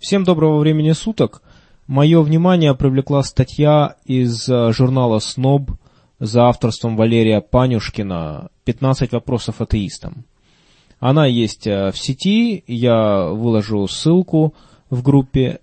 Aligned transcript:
Всем 0.00 0.24
доброго 0.24 0.58
времени 0.60 0.92
суток. 0.92 1.42
Мое 1.86 2.22
внимание 2.22 2.74
привлекла 2.74 3.22
статья 3.22 3.96
из 4.06 4.48
э, 4.48 4.72
журнала 4.72 5.18
«СНОБ» 5.18 5.72
за 6.18 6.44
авторством 6.46 6.96
Валерия 6.96 7.42
Панюшкина 7.42 8.48
«15 8.64 9.08
вопросов 9.12 9.60
атеистам». 9.60 10.24
Она 11.00 11.26
есть 11.26 11.66
э, 11.66 11.90
в 11.92 11.98
сети, 11.98 12.64
я 12.66 13.26
выложу 13.26 13.86
ссылку 13.88 14.54
в 14.88 15.02
группе. 15.02 15.60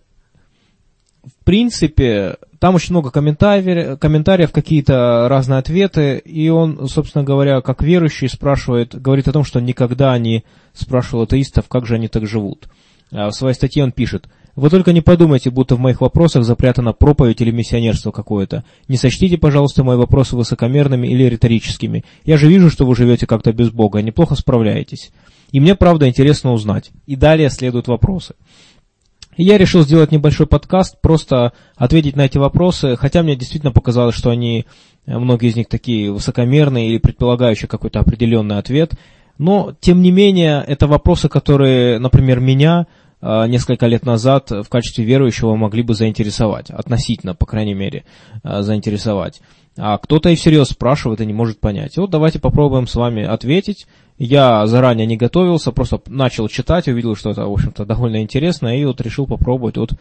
В 1.24 1.44
принципе, 1.44 2.38
там 2.60 2.76
очень 2.76 2.94
много 2.94 3.10
комментариев, 3.10 3.98
комментариев 3.98 4.52
какие-то 4.52 5.26
разные 5.30 5.58
ответы, 5.58 6.20
и 6.20 6.48
он, 6.50 6.88
собственно 6.88 7.24
говоря, 7.24 7.62
как 7.62 7.82
верующий 7.82 8.30
спрашивает, 8.30 8.94
говорит 9.02 9.28
о 9.28 9.34
том, 9.34 9.44
что 9.44 9.60
никогда 9.60 10.16
не 10.20 10.44
спрашивал 10.74 11.24
атеистов, 11.24 11.68
как 11.68 11.88
же 11.88 11.96
они 11.96 12.08
так 12.08 12.28
живут. 12.28 12.68
А 13.12 13.30
в 13.30 13.34
своей 13.34 13.55
статье 13.55 13.84
он 13.84 13.92
пишет, 13.92 14.28
«Вы 14.55 14.70
только 14.70 14.92
не 14.92 15.02
подумайте, 15.02 15.52
будто 15.52 15.76
в 15.76 15.80
моих 15.80 16.02
вопросах 16.02 16.44
запрятана 16.44 16.91
проповедь 16.91 17.41
или 17.41 17.52
миссионерство 17.52 18.12
какое-то. 18.12 18.64
Не 18.88 18.98
сочтите, 18.98 19.38
пожалуйста, 19.38 19.84
мои 19.84 19.98
вопросы 19.98 20.36
высокомерными 20.36 21.08
или 21.08 21.23
риторическими. 21.23 22.04
Я 22.26 22.38
же 22.38 22.48
вижу, 22.48 22.70
что 22.70 22.86
вы 22.86 22.95
живете 22.95 23.28
как-то 23.28 23.54
без 23.54 23.70
Бога, 23.70 24.02
неплохо 24.02 24.36
справляетесь. 24.36 25.12
И 25.52 25.59
мне, 25.59 25.76
правда, 25.76 26.08
интересно 26.08 26.54
узнать». 26.54 26.91
И 27.05 27.16
далее 27.16 27.50
следуют 27.50 27.88
вопросы. 27.88 28.36
И 29.38 29.44
я 29.44 29.59
решил 29.59 29.84
сделать 29.84 30.12
небольшой 30.12 30.48
подкаст, 30.48 31.00
просто 31.00 31.53
ответить 31.76 32.16
на 32.16 32.26
эти 32.26 32.39
вопросы, 32.39 32.95
хотя 32.95 33.22
мне 33.22 33.36
действительно 33.36 33.72
показалось, 33.72 34.16
что 34.16 34.31
они, 34.31 34.66
многие 35.05 35.50
из 35.50 35.55
них 35.55 35.67
такие 35.70 36.12
высокомерные 36.12 36.89
или 36.89 36.98
предполагающие 36.98 37.67
какой-то 37.67 38.00
определенный 38.00 38.58
ответ– 38.58 38.94
но, 39.38 39.76
тем 39.80 40.02
не 40.02 40.12
менее, 40.12 40.64
это 40.66 40.88
вопросы, 40.88 41.30
которые, 41.30 42.00
например, 42.00 42.39
меня 42.39 42.81
э, 42.81 43.06
несколько 43.21 43.88
лет 43.88 44.05
назад 44.05 44.52
в 44.52 44.70
качестве 44.70 45.03
верующего 45.03 45.55
могли 45.55 45.81
бы 45.81 45.95
заинтересовать, 45.95 46.70
относительно, 46.70 47.34
по 47.34 47.45
крайней 47.45 47.73
мере, 47.73 48.05
э, 48.44 48.61
заинтересовать. 48.61 49.42
А 49.78 49.97
кто-то 49.97 50.30
и 50.30 50.36
всерьез 50.36 50.69
спрашивает 50.69 51.22
и 51.22 51.25
не 51.25 51.33
может 51.33 51.59
понять. 51.59 51.97
Вот 51.97 52.09
давайте 52.09 52.39
попробуем 52.39 52.88
с 52.88 52.95
вами 52.95 53.23
ответить. 53.23 53.88
Я 54.17 54.66
заранее 54.66 55.05
не 55.05 55.17
готовился, 55.17 55.72
просто 55.72 56.02
начал 56.08 56.47
читать, 56.47 56.88
увидел, 56.88 57.16
что 57.16 57.30
это, 57.30 57.45
в 57.45 57.53
общем-то, 57.53 57.86
довольно 57.86 58.22
интересно, 58.22 58.75
и 58.75 58.83
вот 58.86 59.00
решил 59.02 59.27
попробовать 59.27 59.77
вот 59.77 59.94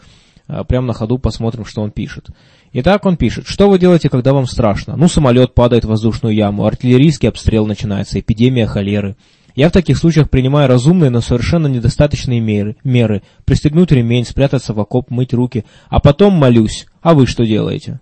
э, 0.48 0.64
прямо 0.66 0.88
на 0.88 0.94
ходу 0.94 1.18
посмотрим, 1.18 1.66
что 1.66 1.82
он 1.82 1.90
пишет. 1.90 2.28
Итак, 2.72 3.04
он 3.04 3.16
пишет, 3.16 3.46
что 3.46 3.68
вы 3.68 3.78
делаете, 3.78 4.08
когда 4.08 4.32
вам 4.32 4.46
страшно? 4.46 4.96
Ну, 4.96 5.08
самолет 5.08 5.54
падает 5.54 5.84
в 5.84 5.88
воздушную 5.88 6.34
яму, 6.34 6.64
артиллерийский 6.64 7.28
обстрел 7.28 7.66
начинается, 7.66 8.18
эпидемия 8.18 8.66
холеры. 8.66 9.16
Я 9.56 9.70
в 9.70 9.72
таких 9.72 9.96
случаях 9.96 10.28
принимаю 10.28 10.68
разумные, 10.68 11.10
но 11.10 11.22
совершенно 11.22 11.66
недостаточные 11.66 12.40
меры. 12.40 12.76
меры. 12.84 13.22
Пристегнуть 13.46 13.90
ремень, 13.90 14.26
спрятаться 14.26 14.74
в 14.74 14.80
окоп, 14.80 15.10
мыть 15.10 15.32
руки. 15.32 15.64
А 15.88 15.98
потом 15.98 16.34
молюсь. 16.34 16.86
А 17.00 17.14
вы 17.14 17.26
что 17.26 17.44
делаете? 17.46 18.00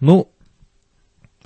Ну, 0.00 0.28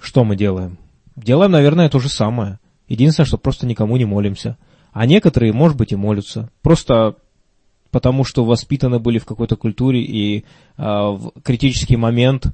что 0.00 0.25
мы 0.25 0.34
делаем? 0.34 0.78
Делаем, 1.14 1.53
наверное, 1.53 1.91
то 1.91 1.98
же 2.00 2.08
самое. 2.08 2.58
Единственное, 2.88 3.27
что 3.27 3.36
просто 3.36 3.66
никому 3.66 3.98
не 3.98 4.06
молимся. 4.06 4.56
А 4.92 5.05
некоторые, 5.05 5.53
может 5.53 5.77
быть, 5.77 5.92
и 5.92 5.97
молятся. 5.97 6.50
Просто 6.62 7.16
потому 7.91 8.25
что 8.25 8.47
воспитаны 8.47 8.98
были 8.98 9.19
в 9.19 9.27
какой-то 9.27 9.56
культуре 9.56 10.03
и 10.03 10.38
э, 10.38 10.42
в 10.78 11.33
критический 11.42 11.97
момент 11.97 12.47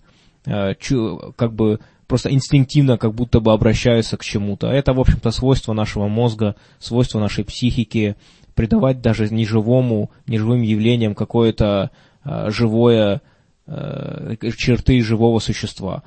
э, 0.44 0.74
чу, 0.80 1.34
как 1.36 1.54
бы 1.54 1.78
просто 2.06 2.32
инстинктивно 2.32 2.98
как 2.98 3.14
будто 3.14 3.40
бы 3.40 3.52
обращаются 3.52 4.16
к 4.16 4.24
чему-то. 4.24 4.68
Это, 4.68 4.92
в 4.92 5.00
общем-то, 5.00 5.30
свойство 5.30 5.72
нашего 5.72 6.08
мозга, 6.08 6.56
свойство 6.78 7.18
нашей 7.20 7.44
психики, 7.44 8.16
придавать 8.54 9.00
даже 9.00 9.28
неживому, 9.32 10.10
неживым 10.26 10.62
явлениям 10.62 11.14
какое-то 11.14 11.90
э, 12.24 12.50
живое, 12.50 13.22
э, 13.66 14.34
черты 14.56 15.00
живого 15.02 15.38
существа 15.38 16.02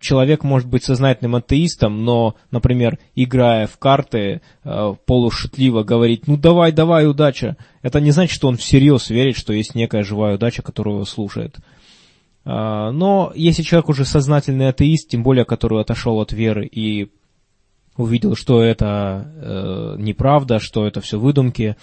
человек 0.00 0.44
может 0.44 0.68
быть 0.68 0.84
сознательным 0.84 1.36
атеистом, 1.36 2.04
но, 2.04 2.36
например, 2.50 2.98
играя 3.14 3.66
в 3.66 3.78
карты, 3.78 4.40
э, 4.64 4.94
полушутливо 5.06 5.82
говорить, 5.82 6.26
ну 6.26 6.36
давай, 6.36 6.72
давай, 6.72 7.06
удача, 7.06 7.56
это 7.82 8.00
не 8.00 8.10
значит, 8.10 8.34
что 8.34 8.48
он 8.48 8.56
всерьез 8.56 9.10
верит, 9.10 9.36
что 9.36 9.52
есть 9.52 9.74
некая 9.74 10.02
живая 10.02 10.34
удача, 10.34 10.62
которую 10.62 10.96
его 10.96 11.04
слушает. 11.04 11.56
Э, 12.44 12.90
но 12.90 13.32
если 13.34 13.62
человек 13.62 13.88
уже 13.88 14.04
сознательный 14.04 14.68
атеист, 14.68 15.08
тем 15.08 15.22
более, 15.22 15.44
который 15.44 15.80
отошел 15.80 16.20
от 16.20 16.32
веры 16.32 16.66
и 16.66 17.10
увидел, 17.96 18.36
что 18.36 18.62
это 18.62 19.30
э, 19.34 19.96
неправда, 19.98 20.58
что 20.58 20.86
это 20.86 21.00
все 21.00 21.18
выдумки, 21.18 21.76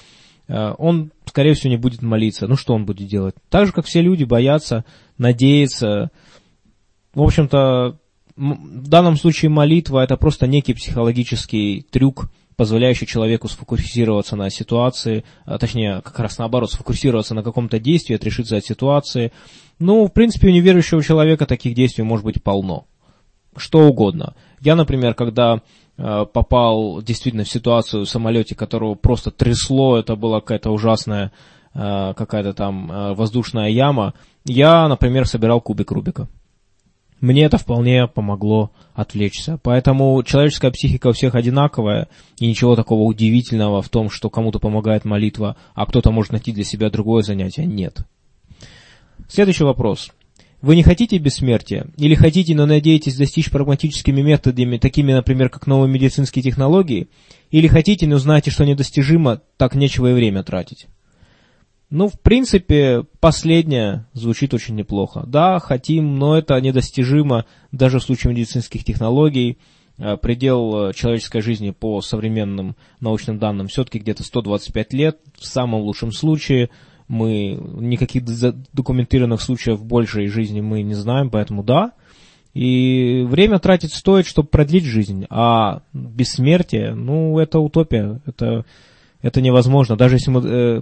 э, 0.48 0.74
он, 0.78 1.12
скорее 1.26 1.54
всего, 1.54 1.70
не 1.70 1.78
будет 1.78 2.02
молиться. 2.02 2.48
Ну, 2.48 2.56
что 2.56 2.74
он 2.74 2.86
будет 2.86 3.08
делать? 3.08 3.36
Так 3.50 3.68
же, 3.68 3.72
как 3.72 3.86
все 3.86 4.02
люди, 4.02 4.24
боятся, 4.24 4.86
надеяться, 5.18 6.12
в 7.14 7.22
общем-то, 7.22 7.98
в 8.36 8.88
данном 8.88 9.18
случае 9.18 9.50
молитва 9.50 10.04
это 10.04 10.16
просто 10.16 10.48
некий 10.48 10.74
психологический 10.74 11.82
трюк, 11.82 12.30
позволяющий 12.60 13.08
человеку 13.08 13.48
сфокусироваться 13.48 14.36
на 14.36 14.50
ситуации, 14.50 15.24
а, 15.46 15.58
точнее, 15.58 16.02
как 16.04 16.20
раз 16.20 16.38
наоборот, 16.38 16.70
сфокусироваться 16.70 17.34
на 17.34 17.42
каком-то 17.42 17.80
действии, 17.80 18.16
отрешиться 18.16 18.58
от 18.58 18.66
ситуации. 18.66 19.32
Ну, 19.80 20.06
в 20.06 20.10
принципе, 20.12 20.50
у 20.50 20.52
неверующего 20.52 21.02
человека 21.02 21.46
таких 21.46 21.74
действий 21.74 22.04
может 22.04 22.26
быть 22.26 22.44
полно. 22.44 22.86
Что 23.56 23.88
угодно. 23.88 24.36
Я, 24.60 24.76
например, 24.76 25.14
когда 25.14 25.62
э, 25.98 26.26
попал 26.34 27.02
действительно 27.02 27.46
в 27.46 27.50
ситуацию 27.50 28.04
в 28.04 28.10
самолете, 28.10 28.56
которого 28.56 28.96
просто 28.96 29.32
трясло, 29.32 29.98
это 29.98 30.18
была 30.18 30.42
какая-то 30.42 30.72
ужасная 30.72 31.32
э, 31.74 32.14
какая-то 32.14 32.52
там 32.52 33.16
воздушная 33.16 33.70
яма, 33.70 34.16
я, 34.44 34.90
например, 34.90 35.26
собирал 35.26 35.62
кубик 35.62 35.92
Рубика. 35.92 36.28
Мне 37.22 37.44
это 37.44 37.58
вполне 37.58 38.08
помогло 38.08 38.72
отвлечься. 38.94 39.60
Поэтому 39.62 40.22
человеческая 40.24 40.72
психика 40.72 41.08
у 41.08 41.12
всех 41.12 41.36
одинаковая, 41.36 42.08
и 42.40 42.48
ничего 42.48 42.76
такого 42.76 43.04
удивительного 43.04 43.82
в 43.82 43.90
том, 43.90 44.10
что 44.10 44.30
кому-то 44.30 44.60
помогает 44.60 45.06
молитва, 45.06 45.58
а 45.74 45.86
кто-то 45.86 46.12
может 46.12 46.32
найти 46.32 46.52
для 46.52 46.64
себя 46.64 46.90
другое 46.90 47.24
занятие, 47.24 47.66
нет. 47.66 48.00
Следующий 49.28 49.64
вопрос. 49.64 50.12
Вы 50.62 50.76
не 50.76 50.84
хотите 50.84 51.18
бессмертия? 51.18 51.88
Или 51.98 52.16
хотите, 52.16 52.54
но 52.54 52.66
надеетесь 52.66 53.16
достичь 53.16 53.50
прагматическими 53.50 54.22
методами, 54.22 54.78
такими, 54.78 55.14
например, 55.14 55.50
как 55.50 55.68
новые 55.68 55.90
медицинские 55.90 56.44
технологии? 56.44 57.08
Или 57.50 57.68
хотите, 57.68 58.08
но 58.08 58.18
знаете, 58.18 58.52
что 58.52 58.66
недостижимо, 58.66 59.42
так 59.58 59.76
нечего 59.76 60.12
и 60.12 60.14
время 60.14 60.44
тратить? 60.44 60.88
Ну, 61.90 62.08
в 62.08 62.20
принципе, 62.20 63.04
последнее 63.20 64.06
звучит 64.14 64.54
очень 64.54 64.76
неплохо. 64.76 65.24
Да, 65.26 65.60
хотим, 65.60 66.20
но 66.20 66.38
это 66.38 66.60
недостижимо 66.62 67.46
даже 67.72 68.00
в 68.00 68.04
случае 68.04 68.34
медицинских 68.34 68.84
технологий. 68.84 69.58
Э, 69.98 70.16
предел 70.16 70.90
э, 70.90 70.94
человеческой 70.94 71.42
жизни 71.42 71.72
по 71.72 72.02
современным 72.02 72.76
научным 73.02 73.38
данным 73.38 73.68
все-таки 73.68 74.00
где-то 74.00 74.24
125 74.24 74.94
лет. 74.94 75.20
В 75.38 75.46
самом 75.46 75.82
лучшем 75.82 76.12
случае 76.12 76.70
мы 77.10 77.60
никаких 77.80 78.24
документированных 78.72 79.42
случаев 79.42 79.84
большей 79.84 80.28
жизни 80.28 80.62
мы 80.62 80.84
не 80.84 80.94
знаем, 80.94 81.30
поэтому 81.30 81.64
да. 81.64 81.94
И 82.54 83.26
время 83.28 83.60
тратить 83.60 83.94
стоит, 83.94 84.26
чтобы 84.26 84.48
продлить 84.48 84.86
жизнь. 84.86 85.26
А 85.30 85.82
бессмертие, 85.92 86.94
ну, 86.94 87.38
это 87.40 87.60
утопия. 87.60 88.22
Это, 88.26 88.66
это 89.22 89.42
невозможно. 89.42 89.98
Даже 89.98 90.16
если 90.16 90.32
мы 90.32 90.42
э, 90.46 90.82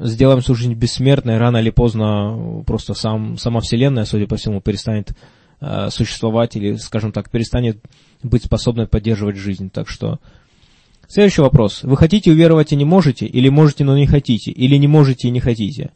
сделаем 0.00 0.40
жизнь 0.40 0.74
бессмертной, 0.74 1.38
рано 1.38 1.58
или 1.58 1.70
поздно 1.70 2.62
просто 2.66 2.94
сам, 2.94 3.36
сама 3.38 3.60
Вселенная, 3.60 4.04
судя 4.04 4.26
по 4.26 4.36
всему, 4.36 4.60
перестанет 4.60 5.12
э, 5.60 5.88
существовать 5.90 6.56
или, 6.56 6.76
скажем 6.76 7.12
так, 7.12 7.30
перестанет 7.30 7.84
быть 8.22 8.44
способной 8.44 8.86
поддерживать 8.86 9.36
жизнь. 9.36 9.70
Так 9.70 9.88
что 9.88 10.18
следующий 11.06 11.42
вопрос. 11.42 11.82
Вы 11.82 11.96
хотите 11.96 12.30
уверовать 12.30 12.72
и 12.72 12.76
не 12.76 12.84
можете, 12.84 13.26
или 13.26 13.48
можете, 13.48 13.84
но 13.84 13.96
не 13.96 14.06
хотите, 14.06 14.50
или 14.50 14.76
не 14.76 14.88
можете 14.88 15.28
и 15.28 15.30
не 15.30 15.40
хотите? 15.40 15.90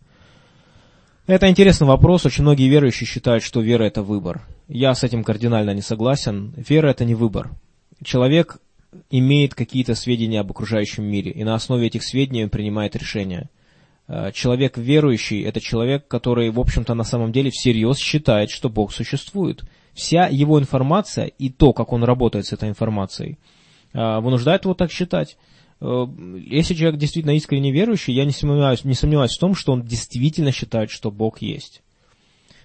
Это 1.26 1.48
интересный 1.48 1.86
вопрос. 1.86 2.26
Очень 2.26 2.42
многие 2.42 2.68
верующие 2.68 3.06
считают, 3.06 3.42
что 3.42 3.62
вера– 3.62 3.84
это 3.84 4.02
выбор. 4.02 4.46
Я 4.68 4.94
с 4.94 5.04
этим 5.04 5.24
кардинально 5.24 5.70
не 5.70 5.80
согласен. 5.80 6.52
Вера– 6.56 6.88
это 6.90 7.06
не 7.06 7.14
выбор. 7.14 7.50
Человек 8.04 8.58
имеет 9.10 9.54
какие-то 9.54 9.94
сведения 9.94 10.40
об 10.40 10.50
окружающем 10.50 11.04
мире, 11.04 11.30
и 11.30 11.42
на 11.42 11.54
основе 11.54 11.86
этих 11.86 12.04
сведений 12.04 12.44
он 12.44 12.50
принимает 12.50 12.94
решения– 12.94 13.48
человек 14.32 14.76
верующий– 14.76 15.42
это 15.44 15.60
человек, 15.60 16.06
который, 16.08 16.50
в 16.50 16.60
общем-то, 16.60 16.94
на 16.94 17.04
самом 17.04 17.32
деле 17.32 17.50
всерьез 17.50 17.98
считает, 17.98 18.50
что 18.50 18.68
Бог 18.68 18.92
существует. 18.92 19.64
Вся 19.94 20.26
его 20.26 20.60
информация 20.60 21.26
и 21.26 21.48
то, 21.50 21.72
как 21.72 21.92
он 21.92 22.04
работает 22.04 22.46
с 22.46 22.52
этой 22.52 22.68
информацией, 22.68 23.38
э, 23.92 24.20
вынуждает 24.20 24.64
его 24.64 24.74
так 24.74 24.90
считать. 24.90 25.38
Э, 25.80 26.06
если 26.46 26.74
человек 26.74 26.98
действительно 26.98 27.36
искренне 27.36 27.70
верующий, 27.70 28.12
я 28.12 28.24
не 28.24 28.32
сомневаюсь, 28.32 28.84
не 28.84 28.94
сомневаюсь 28.94 29.36
в 29.36 29.40
том, 29.40 29.54
что 29.54 29.72
он 29.72 29.82
действительно 29.82 30.52
считает, 30.52 30.90
что 30.90 31.10
Бог 31.10 31.40
есть. 31.40 31.82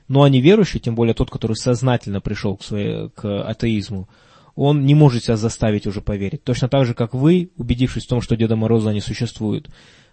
Ну 0.07 0.23
а 0.23 0.29
неверующий, 0.29 0.79
тем 0.79 0.95
более 0.95 1.13
тот, 1.13 1.29
который 1.29 1.55
сознательно 1.55 2.19
пришел 2.19 2.57
к, 2.57 2.63
своей, 2.63 3.09
к 3.09 3.43
атеизму, 3.43 4.09
он 4.55 4.85
не 4.85 4.95
может 4.95 5.23
себя 5.23 5.37
заставить 5.37 5.85
уже 5.85 6.01
поверить. 6.01 6.43
Точно 6.43 6.67
так 6.67 6.85
же, 6.85 6.95
как 6.95 7.13
вы, 7.13 7.51
убедившись 7.55 8.05
в 8.05 8.09
том, 8.09 8.19
что 8.19 8.35
Деда 8.35 8.55
Мороза 8.55 8.91
не 8.91 9.01
существует, 9.01 9.69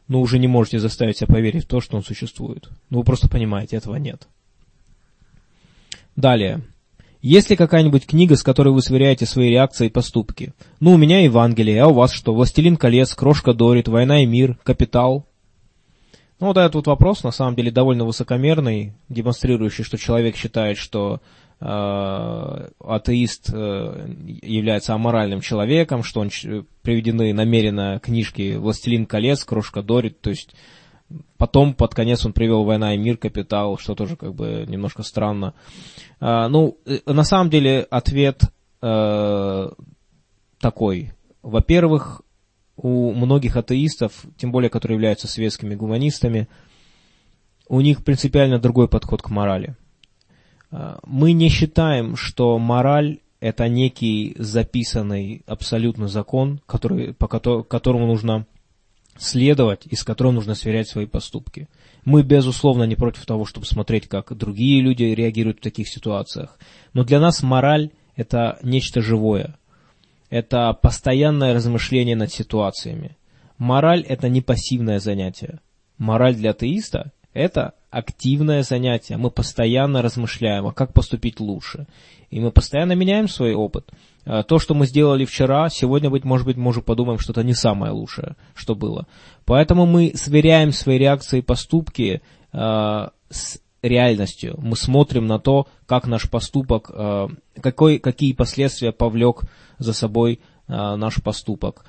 ну, 0.08 0.20
уже 0.20 0.38
не 0.38 0.46
можете 0.46 0.78
заставить 0.78 1.18
себя 1.18 1.34
поверить 1.34 1.64
в 1.64 1.68
то, 1.68 1.80
что 1.80 1.96
он 1.96 2.04
существует. 2.04 2.68
Ну, 2.90 2.98
вы 2.98 3.04
просто 3.04 3.28
понимаете, 3.28 3.76
этого 3.76 3.96
нет. 3.96 4.28
Далее. 6.14 6.62
Есть 7.22 7.50
ли 7.50 7.56
какая-нибудь 7.56 8.06
книга, 8.06 8.36
с 8.36 8.42
которой 8.42 8.72
вы 8.72 8.82
сверяете 8.82 9.26
свои 9.26 9.50
реакции 9.50 9.86
и 9.86 9.90
поступки? 9.90 10.54
Ну, 10.78 10.92
у 10.92 10.96
меня 10.96 11.24
Евангелие, 11.24 11.82
а 11.82 11.88
у 11.88 11.92
вас 11.92 12.12
что? 12.12 12.32
«Властелин 12.32 12.76
колец», 12.76 13.14
«Крошка 13.14 13.52
Дорит», 13.52 13.88
«Война 13.88 14.22
и 14.22 14.26
мир», 14.26 14.58
«Капитал». 14.62 15.26
Ну, 16.38 16.48
вот 16.48 16.58
этот 16.58 16.74
вот 16.74 16.86
вопрос, 16.86 17.24
на 17.24 17.30
самом 17.30 17.56
деле, 17.56 17.70
довольно 17.70 18.04
высокомерный, 18.04 18.92
демонстрирующий, 19.08 19.84
что 19.84 19.96
человек 19.96 20.36
считает, 20.36 20.76
что 20.76 21.20
атеист 21.58 23.50
э, 23.52 24.08
является 24.42 24.94
аморальным 24.94 25.40
человеком, 25.40 26.02
что 26.02 26.20
он 26.20 26.30
приведены 26.82 27.32
намеренно 27.32 27.98
книжки 27.98 28.56
«Властелин 28.56 29.06
колец», 29.06 29.44
«Крошка 29.44 29.82
Дорит», 29.82 30.20
то 30.20 30.30
есть 30.30 30.54
Потом 31.38 31.74
под 31.74 31.94
конец 31.94 32.24
он 32.26 32.32
привел 32.32 32.64
«Война 32.64 32.94
и 32.94 32.98
мир», 32.98 33.16
«Капитал», 33.16 33.78
что 33.78 33.94
тоже 33.94 34.16
как 34.16 34.34
бы 34.34 34.64
немножко 34.66 35.02
странно. 35.02 35.54
А, 36.18 36.48
ну, 36.48 36.78
э, 36.84 36.98
на 37.06 37.22
самом 37.22 37.50
деле 37.50 37.86
ответ 37.90 38.42
э, 38.82 39.68
такой. 40.58 41.12
Во-первых, 41.42 42.22
у 42.76 43.12
многих 43.12 43.56
атеистов, 43.56 44.24
тем 44.36 44.50
более, 44.50 44.68
которые 44.68 44.96
являются 44.96 45.28
светскими 45.28 45.74
гуманистами, 45.74 46.48
у 47.68 47.80
них 47.80 48.04
принципиально 48.04 48.58
другой 48.58 48.88
подход 48.88 49.22
к 49.22 49.30
морали. 49.30 49.76
А, 50.70 50.98
мы 51.06 51.32
не 51.32 51.48
считаем, 51.48 52.16
что 52.16 52.58
мораль 52.58 53.18
это 53.40 53.68
некий 53.68 54.34
записанный 54.38 55.42
абсолютно 55.46 56.08
закон, 56.08 56.60
который, 56.66 57.12
по 57.14 57.28
которому 57.28 58.06
нужно 58.06 58.46
следовать 59.18 59.86
и 59.86 59.94
с 59.94 60.04
которым 60.04 60.34
нужно 60.34 60.54
сверять 60.54 60.88
свои 60.88 61.06
поступки. 61.06 61.68
Мы, 62.04 62.22
безусловно, 62.22 62.84
не 62.84 62.96
против 62.96 63.26
того, 63.26 63.44
чтобы 63.44 63.66
смотреть, 63.66 64.08
как 64.08 64.36
другие 64.36 64.80
люди 64.80 65.04
реагируют 65.04 65.58
в 65.58 65.62
таких 65.62 65.88
ситуациях. 65.88 66.58
Но 66.92 67.04
для 67.04 67.20
нас 67.20 67.42
мораль– 67.42 67.90
это 68.16 68.58
нечто 68.62 69.00
живое. 69.00 69.56
Это 70.30 70.72
постоянное 70.72 71.54
размышление 71.54 72.16
над 72.16 72.32
ситуациями. 72.32 73.16
Мораль– 73.58 74.02
это 74.08 74.28
не 74.28 74.40
пассивное 74.40 74.98
занятие. 74.98 75.60
Мораль 75.98 76.34
для 76.34 76.50
атеиста– 76.50 77.12
это 77.36 77.74
активное 77.90 78.62
занятие. 78.62 79.16
Мы 79.16 79.30
постоянно 79.30 80.02
размышляем, 80.02 80.66
а 80.66 80.72
как 80.72 80.92
поступить 80.92 81.40
лучше. 81.40 81.86
И 82.30 82.40
мы 82.40 82.50
постоянно 82.50 82.92
меняем 82.92 83.28
свой 83.28 83.54
опыт. 83.54 83.90
А, 84.24 84.42
то, 84.42 84.58
что 84.58 84.74
мы 84.74 84.86
сделали 84.86 85.24
вчера, 85.24 85.68
сегодня, 85.68 86.10
быть 86.10 86.24
может 86.24 86.46
быть, 86.46 86.56
мы 86.56 86.70
уже 86.70 86.82
подумаем, 86.82 87.18
что 87.18 87.32
это 87.32 87.44
не 87.44 87.54
самое 87.54 87.92
лучшее, 87.92 88.36
что 88.54 88.74
было. 88.74 89.06
Поэтому 89.44 89.86
мы 89.86 90.12
сверяем 90.14 90.72
свои 90.72 90.98
реакции 90.98 91.38
и 91.38 91.42
поступки 91.42 92.22
э, 92.52 93.08
с 93.30 93.60
реальностью. 93.82 94.56
Мы 94.58 94.76
смотрим 94.76 95.26
на 95.26 95.38
то, 95.38 95.68
как 95.86 96.06
наш 96.06 96.28
поступок, 96.28 96.90
э, 96.92 97.28
какой, 97.60 97.98
какие 97.98 98.32
последствия 98.32 98.92
повлек 98.92 99.42
за 99.78 99.92
собой 99.92 100.40
э, 100.66 100.96
наш 100.96 101.22
поступок, 101.22 101.84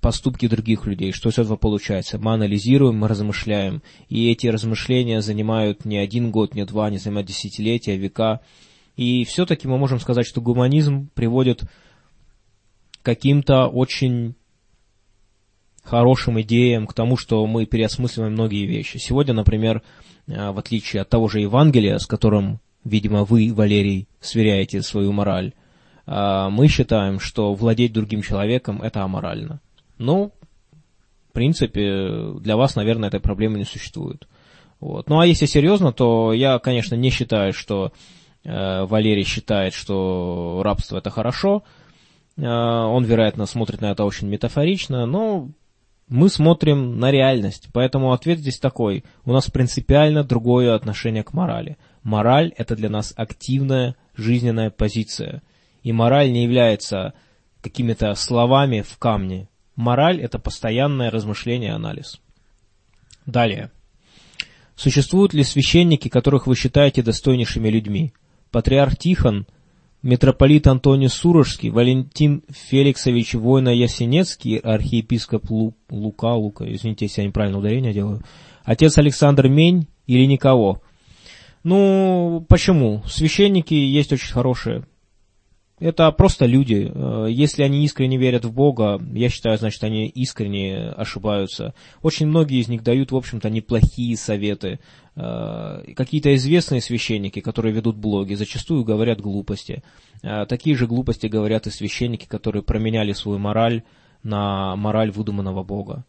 поступки 0.00 0.46
других 0.46 0.86
людей, 0.86 1.12
что 1.12 1.28
из 1.28 1.38
этого 1.38 1.56
получается. 1.56 2.18
Мы 2.18 2.34
анализируем, 2.34 2.98
мы 2.98 3.08
размышляем. 3.08 3.82
И 4.08 4.30
эти 4.30 4.46
размышления 4.46 5.22
занимают 5.22 5.84
не 5.84 5.98
один 5.98 6.30
год, 6.30 6.54
не 6.54 6.64
два, 6.64 6.88
не 6.90 6.98
занимают 6.98 7.26
десятилетия, 7.26 7.96
века. 7.96 8.40
И 8.96 9.24
все-таки 9.24 9.66
мы 9.66 9.76
можем 9.76 9.98
сказать, 9.98 10.26
что 10.26 10.40
гуманизм 10.40 11.10
приводит 11.14 11.62
к 11.62 11.68
каким-то 13.02 13.66
очень 13.66 14.34
хорошим 15.82 16.40
идеям, 16.40 16.86
к 16.86 16.94
тому, 16.94 17.16
что 17.16 17.46
мы 17.46 17.66
переосмысливаем 17.66 18.32
многие 18.32 18.66
вещи. 18.66 18.98
Сегодня, 18.98 19.34
например, 19.34 19.82
э, 20.26 20.50
в 20.50 20.58
отличие 20.58 21.02
от 21.02 21.08
того 21.08 21.28
же 21.28 21.40
Евангелия, 21.40 21.98
с 21.98 22.06
которым, 22.06 22.60
видимо, 22.84 23.24
вы, 23.24 23.52
Валерий, 23.52 24.08
сверяете 24.20 24.82
свою 24.82 25.12
мораль, 25.12 25.48
э, 25.48 25.65
мы 26.06 26.68
считаем, 26.68 27.18
что 27.18 27.52
владеть 27.54 27.92
другим 27.92 28.22
человеком– 28.22 28.80
это 28.82 29.02
аморально. 29.02 29.60
Ну, 29.98 30.32
в 31.30 31.32
принципе, 31.32 32.32
для 32.40 32.56
вас, 32.56 32.76
наверное, 32.76 33.08
этой 33.08 33.18
проблемы 33.20 33.58
не 33.58 33.64
существует. 33.64 34.28
Вот. 34.78 35.08
Ну, 35.08 35.18
а 35.18 35.26
если 35.26 35.46
серьезно, 35.46 35.92
то 35.92 36.32
я, 36.32 36.58
конечно, 36.60 36.94
не 36.94 37.10
считаю, 37.10 37.52
что 37.52 37.92
Э, 38.46 38.84
Валерий 38.84 39.24
считает, 39.24 39.74
что 39.74 40.60
рабство 40.64 40.98
это 40.98 41.10
хорошо. 41.10 41.64
Э, 42.36 42.42
он, 42.46 43.04
вероятно, 43.04 43.44
смотрит 43.46 43.80
на 43.80 43.90
это 43.90 44.04
очень 44.04 44.28
метафорично, 44.28 45.04
но 45.04 45.48
мы 46.08 46.28
смотрим 46.28 47.00
на 47.00 47.10
реальность. 47.10 47.68
Поэтому 47.72 48.12
ответ 48.12 48.38
здесь 48.38 48.60
такой. 48.60 49.04
У 49.24 49.32
нас 49.32 49.50
принципиально 49.50 50.22
другое 50.22 50.76
отношение 50.76 51.24
к 51.24 51.32
морали. 51.32 51.76
Мораль– 52.04 52.52
это 52.56 52.76
для 52.76 52.88
нас 52.88 53.12
активная 53.16 53.96
жизненная 54.14 54.70
позиция. 54.70 55.42
И 55.86 55.92
мораль 55.92 56.32
не 56.32 56.42
является 56.42 57.14
какими-то 57.60 58.12
словами 58.16 58.80
в 58.80 58.98
камне. 58.98 59.48
Мораль– 59.76 60.20
это 60.20 60.40
постоянное 60.40 61.12
размышление 61.12 61.70
и 61.70 61.74
анализ. 61.74 62.20
Далее. 63.24 63.70
Существуют 64.74 65.32
ли 65.32 65.44
священники, 65.44 66.08
которых 66.08 66.48
вы 66.48 66.56
считаете 66.56 67.04
достойнейшими 67.04 67.68
людьми? 67.68 68.12
патриарх 68.50 68.96
Тихон, 68.96 69.46
митрополит 70.02 70.66
Антоний 70.66 71.08
Сурожский, 71.08 71.70
Валентин 71.70 72.42
Феликсович 72.50 73.34
Война-Ясенецкий, 73.34 74.56
архиепископ 74.56 75.48
Лу, 75.52 75.74
Лука, 75.88 76.34
Лука, 76.34 76.64
извините, 76.66 77.04
если 77.04 77.20
я 77.20 77.28
неправильно 77.28 77.58
ударение 77.60 77.92
делаю, 77.92 78.24
отец 78.64 78.98
Александр 78.98 79.46
Мень 79.46 79.86
или 80.08 80.24
никого. 80.24 80.82
Ну, 81.62 82.44
почему? 82.48 83.04
Священники 83.06 83.74
есть 83.74 84.12
очень 84.12 84.32
хорошие. 84.32 84.84
Это 85.78 86.10
просто 86.10 86.46
люди. 86.46 86.90
Э, 86.92 87.26
если 87.28 87.62
они 87.62 87.84
искренне 87.84 88.16
верят 88.16 88.46
в 88.46 88.52
Бога, 88.52 88.98
я 89.12 89.28
считаю, 89.28 89.58
значит, 89.58 89.84
они 89.84 90.08
искренне 90.08 90.88
ошибаются. 90.88 91.74
Очень 92.00 92.28
многие 92.28 92.60
из 92.60 92.68
них 92.68 92.82
дают, 92.82 93.12
в 93.12 93.16
общем-то, 93.16 93.50
неплохие 93.50 94.16
советы. 94.16 94.80
Э, 95.16 95.82
какие-то 95.94 96.34
известные 96.34 96.80
священники, 96.80 97.40
которые 97.40 97.74
ведут 97.74 97.96
блоги, 97.96 98.34
зачастую 98.34 98.84
говорят 98.84 99.20
глупости. 99.20 99.82
Э, 100.22 100.46
такие 100.48 100.76
же 100.76 100.86
глупости 100.86 101.26
говорят 101.26 101.66
и 101.66 101.70
священники, 101.70 102.24
которые 102.24 102.62
променяли 102.62 103.12
свою 103.12 103.38
мораль 103.38 103.82
на 104.22 104.76
мораль 104.76 105.10
выдуманного 105.10 105.62
Бога. 105.62 106.04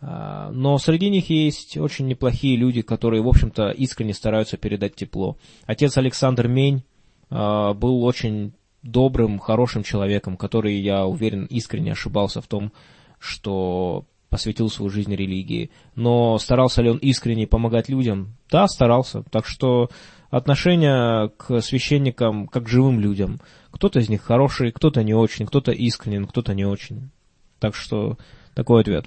Но 0.00 0.78
среди 0.78 1.10
них 1.10 1.28
есть 1.28 1.76
очень 1.76 2.06
неплохие 2.06 2.56
люди, 2.56 2.80
которые, 2.80 3.22
в 3.22 3.28
общем-то, 3.28 3.68
искренне 3.68 4.14
стараются 4.14 4.56
передать 4.56 4.94
тепло. 4.94 5.36
Отец 5.66 5.98
Александр 5.98 6.48
Мень 6.48 6.84
был 7.28 8.02
очень 8.02 8.54
добрым, 8.82 9.38
хорошим 9.38 9.82
человеком, 9.82 10.36
который, 10.36 10.80
я 10.80 11.06
уверен, 11.06 11.44
искренне 11.46 11.92
ошибался 11.92 12.40
в 12.40 12.46
том, 12.46 12.72
что 13.18 14.04
посвятил 14.30 14.70
свою 14.70 14.90
жизнь 14.90 15.14
религии. 15.14 15.70
Но 15.96 16.38
старался 16.38 16.82
ли 16.82 16.90
он 16.90 16.98
искренне 16.98 17.46
помогать 17.46 17.88
людям? 17.88 18.36
Да, 18.50 18.66
старался. 18.68 19.22
Так 19.24 19.46
что 19.46 19.90
отношение 20.30 21.30
к 21.36 21.60
священникам 21.60 22.46
как 22.46 22.64
к 22.64 22.68
живым 22.68 23.00
людям. 23.00 23.40
Кто-то 23.70 23.98
из 23.98 24.08
них 24.08 24.22
хороший, 24.22 24.70
кто-то 24.70 25.02
не 25.02 25.14
очень, 25.14 25.46
кто-то 25.46 25.72
искренен, 25.72 26.26
кто-то 26.26 26.54
не 26.54 26.64
очень. 26.64 27.10
Так 27.58 27.74
что 27.74 28.16
такой 28.54 28.80
ответ. 28.80 29.06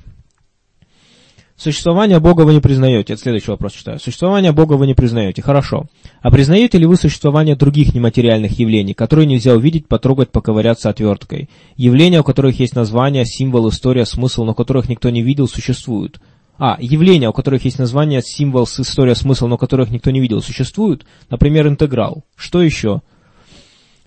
Существование 1.64 2.20
Бога 2.20 2.42
вы 2.42 2.56
не 2.56 2.60
признаете. 2.60 3.14
Это 3.14 3.22
следующий 3.22 3.50
вопрос 3.50 3.72
читаю. 3.72 3.98
Существование 3.98 4.52
Бога 4.52 4.74
вы 4.74 4.86
не 4.86 4.94
признаете. 4.94 5.42
Хорошо. 5.42 5.86
А 6.22 6.30
признаете 6.30 6.78
ли 6.78 6.86
вы 6.86 6.98
существование 6.98 7.56
других 7.56 7.94
нематериальных 7.94 8.60
явлений, 8.60 8.94
которые 8.94 9.28
нельзя 9.28 9.54
увидеть, 9.54 9.88
потрогать, 9.88 10.30
поковыряться 10.30 10.90
отверткой? 10.90 11.50
Явления, 11.78 12.20
у 12.20 12.24
которых 12.26 12.60
есть 12.60 12.76
название, 12.76 13.26
символ, 13.26 13.70
история, 13.70 14.06
смысл, 14.06 14.44
но 14.44 14.54
которых 14.54 14.90
никто 14.90 15.10
не 15.10 15.22
видел, 15.22 15.48
существуют. 15.48 16.20
А, 16.58 16.76
явления, 16.82 17.30
у 17.30 17.34
которых 17.34 17.64
есть 17.64 17.80
название, 17.80 18.22
символ, 18.22 18.66
история, 18.66 19.16
смысл, 19.16 19.48
но 19.48 19.58
которых 19.58 19.90
никто 19.90 20.12
не 20.12 20.20
видел, 20.20 20.42
существуют? 20.42 21.06
Например, 21.30 21.66
интеграл. 21.70 22.26
Что 22.36 22.62
еще? 22.62 23.02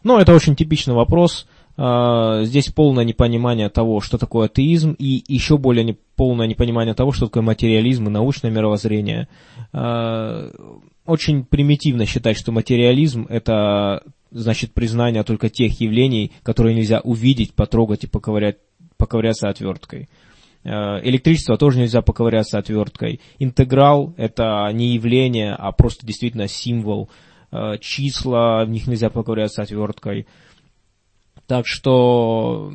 Ну, 0.02 0.18
это 0.18 0.34
очень 0.34 0.56
типичный 0.56 0.92
вопрос. 0.92 1.46
А, 1.78 2.42
здесь 2.44 2.68
полное 2.68 3.04
непонимание 3.04 3.68
того, 3.68 4.00
что 4.00 4.18
такое 4.18 4.46
атеизм, 4.46 4.92
и 4.98 5.22
еще 5.28 5.58
более 5.58 5.96
полное 6.16 6.46
непонимание 6.46 6.94
того, 6.94 7.12
что 7.12 7.26
такое 7.26 7.42
материализм 7.42 8.06
и 8.06 8.10
научное 8.10 8.50
мировоззрение. 8.50 9.28
А, 9.72 10.50
очень 11.04 11.44
примитивно 11.44 12.06
считать, 12.06 12.38
что 12.38 12.52
материализм 12.52 13.26
это 13.28 14.02
значит 14.30 14.72
признание 14.72 15.22
только 15.22 15.50
тех 15.50 15.80
явлений, 15.80 16.32
которые 16.42 16.74
нельзя 16.74 17.00
увидеть, 17.00 17.54
потрогать 17.54 18.04
и 18.04 18.08
поковырять, 18.08 18.56
поковыряться 18.96 19.48
отверткой. 19.48 20.08
А, 20.64 20.98
электричество 21.02 21.58
тоже 21.58 21.78
нельзя 21.78 22.00
поковыряться 22.00 22.58
отверткой. 22.58 23.20
Интеграл 23.38 24.14
это 24.16 24.66
не 24.72 24.94
явление, 24.94 25.54
а 25.54 25.72
просто 25.72 26.06
действительно 26.06 26.48
символ. 26.48 27.10
Числа, 27.80 28.64
в 28.64 28.70
них 28.70 28.88
нельзя 28.88 29.08
поковыряться 29.08 29.62
отверткой. 29.62 30.26
Так 31.46 31.66
что, 31.66 32.72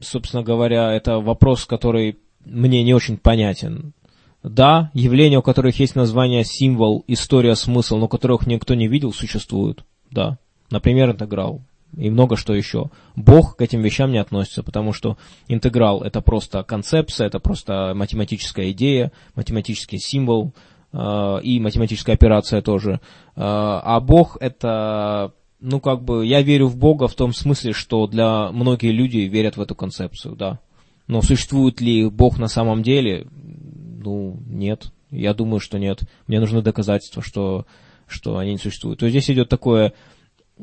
собственно 0.00 0.42
говоря, 0.42 0.92
это 0.92 1.20
вопрос, 1.20 1.64
который 1.64 2.18
мне 2.44 2.82
не 2.82 2.94
очень 2.94 3.16
понятен. 3.16 3.94
Да, 4.42 4.90
явления, 4.92 5.38
у 5.38 5.42
которых 5.42 5.78
есть 5.80 5.96
название, 5.96 6.44
символ, 6.44 7.02
история, 7.06 7.54
смысл, 7.54 7.96
но 7.96 8.08
которых 8.08 8.46
никто 8.46 8.74
не 8.74 8.88
видел, 8.88 9.12
существуют. 9.12 9.84
Да. 10.10 10.38
Например, 10.70 11.10
интеграл. 11.10 11.62
И 11.96 12.10
много 12.10 12.36
что 12.36 12.54
еще. 12.54 12.90
Бог 13.16 13.56
к 13.56 13.62
этим 13.62 13.80
вещам 13.80 14.10
не 14.10 14.18
относится, 14.18 14.62
потому 14.62 14.92
что 14.92 15.16
интеграл 15.48 16.02
это 16.02 16.20
просто 16.20 16.62
концепция, 16.62 17.28
это 17.28 17.38
просто 17.38 17.92
математическая 17.94 18.70
идея, 18.72 19.12
математический 19.34 19.98
символ 19.98 20.52
э, 20.92 21.40
и 21.42 21.60
математическая 21.60 22.14
операция 22.14 22.62
тоже. 22.62 22.94
Э, 22.94 22.98
а 23.36 24.00
Бог 24.00 24.36
это 24.40 25.32
ну, 25.66 25.80
как 25.80 26.04
бы, 26.04 26.26
я 26.26 26.42
верю 26.42 26.66
в 26.66 26.76
Бога 26.76 27.08
в 27.08 27.14
том 27.14 27.32
смысле, 27.32 27.72
что 27.72 28.06
для 28.06 28.52
многие 28.52 28.92
люди 28.92 29.18
верят 29.18 29.56
в 29.56 29.62
эту 29.62 29.74
концепцию, 29.74 30.36
да. 30.36 30.60
Но 31.06 31.22
существует 31.22 31.80
ли 31.80 32.06
Бог 32.10 32.38
на 32.38 32.48
самом 32.48 32.82
деле? 32.82 33.26
Ну, 33.32 34.42
нет. 34.46 34.92
Я 35.10 35.32
думаю, 35.32 35.60
что 35.60 35.78
нет. 35.78 36.02
Мне 36.26 36.38
нужны 36.38 36.60
доказательства, 36.60 37.22
что, 37.22 37.64
что 38.06 38.36
они 38.36 38.52
не 38.52 38.58
существуют. 38.58 39.00
То 39.00 39.06
есть 39.06 39.14
здесь 39.14 39.34
идет 39.34 39.48
такое 39.48 39.94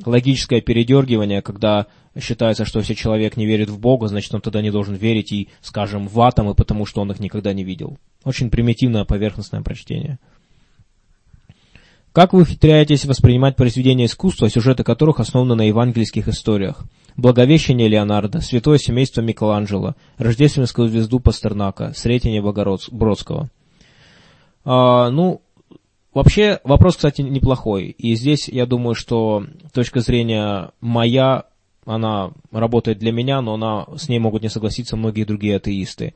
логическое 0.05 0.61
передергивание, 0.61 1.41
когда 1.41 1.87
считается, 2.19 2.63
что 2.65 2.77
если 2.77 2.93
человек 2.93 3.37
не 3.37 3.47
верит 3.47 3.71
в 3.71 3.79
Бога, 3.79 4.07
значит 4.07 4.35
он 4.35 4.41
тогда 4.41 4.61
не 4.61 4.69
должен 4.69 4.93
верить 4.93 5.31
и, 5.31 5.49
скажем, 5.61 6.07
в 6.07 6.21
атомы, 6.21 6.53
потому 6.53 6.85
что 6.85 7.01
он 7.01 7.11
их 7.11 7.19
никогда 7.19 7.53
не 7.53 7.63
видел. 7.63 7.97
Очень 8.23 8.51
примитивное 8.51 9.05
поверхностное 9.05 9.61
прочтение. 9.61 10.19
Как 12.13 12.33
вы 12.33 12.41
ухитряетесь 12.41 13.05
воспринимать 13.05 13.55
произведения 13.55 14.05
искусства, 14.05 14.49
сюжеты 14.49 14.83
которых 14.83 15.21
основаны 15.21 15.55
на 15.55 15.61
евангельских 15.61 16.27
историях? 16.27 16.83
Благовещение 17.15 17.87
Леонардо, 17.87 18.41
Святое 18.41 18.79
семейство 18.79 19.21
Микеланджело, 19.21 19.95
Рождественскую 20.17 20.89
звезду 20.89 21.21
Пастернака, 21.21 21.93
Сретение 21.95 22.41
Богородского. 22.41 23.49
А, 24.65 25.09
ну, 25.09 25.41
вообще, 26.13 26.59
вопрос, 26.65 26.97
кстати, 26.97 27.21
неплохой. 27.21 27.85
И 27.85 28.15
здесь, 28.15 28.49
я 28.49 28.65
думаю, 28.65 28.93
что 28.93 29.45
точка 29.73 30.01
зрения 30.01 30.71
моя, 30.81 31.45
она 31.85 32.31
работает 32.51 32.99
для 32.99 33.13
меня, 33.13 33.41
но 33.41 33.53
она, 33.53 33.85
с 33.95 34.09
ней 34.09 34.19
могут 34.19 34.43
не 34.43 34.49
согласиться 34.49 34.97
многие 34.97 35.23
другие 35.23 35.55
атеисты. 35.55 36.13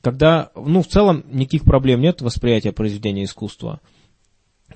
Когда, 0.00 0.50
ну, 0.54 0.82
в 0.82 0.86
целом, 0.86 1.24
никаких 1.30 1.64
проблем 1.64 2.00
нет 2.00 2.22
восприятия 2.22 2.72
произведения 2.72 3.24
искусства– 3.24 3.80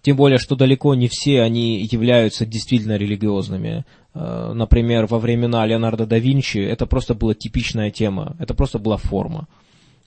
тем 0.09 0.17
более, 0.17 0.38
что 0.38 0.57
далеко 0.57 0.95
не 0.95 1.07
все 1.07 1.43
они 1.43 1.83
являются 1.83 2.47
действительно 2.47 2.97
религиозными. 2.97 3.85
Э, 4.15 4.53
например, 4.55 5.05
во 5.05 5.19
времена 5.19 5.67
Леонардо 5.67 6.07
да 6.07 6.19
Винчи 6.19 6.57
это 6.57 6.87
просто 6.87 7.12
была 7.12 7.35
типичная 7.35 7.91
тема, 7.91 8.35
это 8.38 8.55
просто 8.55 8.79
была 8.79 8.97
форма. 8.97 9.49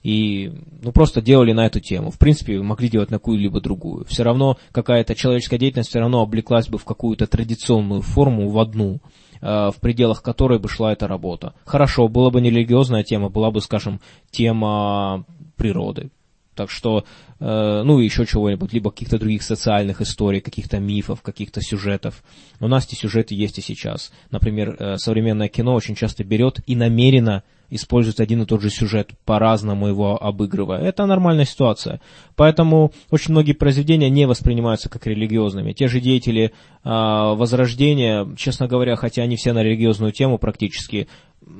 И 0.02 0.52
ну, 0.82 0.90
просто 0.90 1.22
делали 1.22 1.52
на 1.52 1.66
эту 1.66 1.78
тему. 1.78 2.10
В 2.10 2.18
принципе, 2.18 2.60
могли 2.60 2.88
делать 2.88 3.12
на 3.12 3.18
какую-либо 3.18 3.60
другую. 3.60 4.04
Все 4.06 4.24
равно 4.24 4.58
какая-то 4.72 5.14
человеческая 5.14 5.58
деятельность 5.58 5.90
все 5.90 6.00
равно 6.00 6.20
облеклась 6.20 6.66
бы 6.66 6.78
в 6.78 6.84
какую-то 6.84 7.28
традиционную 7.28 8.02
форму, 8.02 8.48
в 8.48 8.58
одну, 8.58 8.98
э, 9.40 9.70
в 9.70 9.76
пределах 9.80 10.20
которой 10.20 10.58
бы 10.58 10.68
шла 10.68 10.92
эта 10.92 11.06
работа. 11.06 11.54
Хорошо, 11.64 12.08
была 12.08 12.30
бы 12.30 12.40
не 12.40 12.50
религиозная 12.50 13.04
тема, 13.04 13.28
была 13.28 13.52
бы, 13.52 13.60
скажем, 13.60 14.00
тема 14.32 15.24
природы, 15.54 16.10
так 16.54 16.70
что, 16.70 17.04
э, 17.40 17.82
ну, 17.84 17.98
еще 17.98 18.26
чего-нибудь, 18.26 18.72
либо 18.72 18.90
каких-то 18.90 19.18
других 19.18 19.42
социальных 19.42 20.00
историй, 20.00 20.40
каких-то 20.40 20.78
мифов, 20.78 21.22
каких-то 21.22 21.60
сюжетов. 21.60 22.22
У 22.60 22.68
нас 22.68 22.86
эти 22.86 22.94
сюжеты 22.94 23.34
есть 23.34 23.58
и 23.58 23.62
сейчас. 23.62 24.12
Например, 24.30 24.76
э, 24.78 24.96
современное 24.98 25.48
кино 25.48 25.74
очень 25.74 25.94
часто 25.94 26.24
берет 26.24 26.60
и 26.66 26.76
намеренно 26.76 27.42
использует 27.74 28.20
один 28.20 28.42
и 28.42 28.46
тот 28.46 28.60
же 28.60 28.68
сюжет, 28.68 29.12
по-разному 29.24 29.88
его 29.88 30.22
обыгрывая. 30.22 30.80
Это 30.80 31.06
нормальная 31.06 31.46
ситуация. 31.46 32.00
Поэтому 32.36 32.92
очень 33.10 33.32
многие 33.32 33.54
произведения 33.54 34.10
не 34.10 34.26
воспринимаются 34.26 34.90
как 34.90 35.06
религиозными. 35.06 35.72
Те 35.72 35.88
же 35.88 36.00
деятели 36.00 36.52
э, 36.84 36.88
Возрождения, 36.88 38.28
честно 38.36 38.68
говоря, 38.68 38.96
хотя 38.96 39.22
они 39.22 39.36
все 39.36 39.54
на 39.54 39.62
религиозную 39.62 40.12
тему 40.12 40.36
практически, 40.38 41.08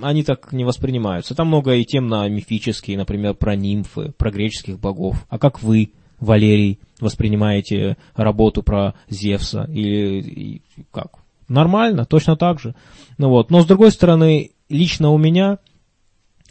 они 0.02 0.22
так 0.22 0.52
не 0.52 0.64
воспринимаются. 0.64 1.34
Там 1.34 1.48
много 1.48 1.74
и 1.74 1.84
тем 1.84 2.08
на 2.08 2.28
мифические, 2.28 2.98
например, 2.98 3.34
про 3.34 3.56
нимфы, 3.56 4.12
про 4.16 4.30
греческих 4.30 4.78
богов. 4.78 5.24
А 5.30 5.38
как 5.38 5.62
вы, 5.62 5.92
Валерий, 6.20 6.78
воспринимаете 7.00 7.96
работу 8.14 8.62
про 8.62 8.94
Зевса? 9.08 9.66
Или, 9.72 10.20
и, 10.20 10.62
как? 10.90 11.22
Нормально, 11.48 12.04
точно 12.04 12.36
так 12.36 12.60
же. 12.60 12.74
Ну 13.16 13.30
вот. 13.30 13.50
Но 13.50 13.62
с 13.62 13.66
другой 13.66 13.92
стороны, 13.92 14.50
лично 14.68 15.10
у 15.10 15.18
меня 15.18 15.58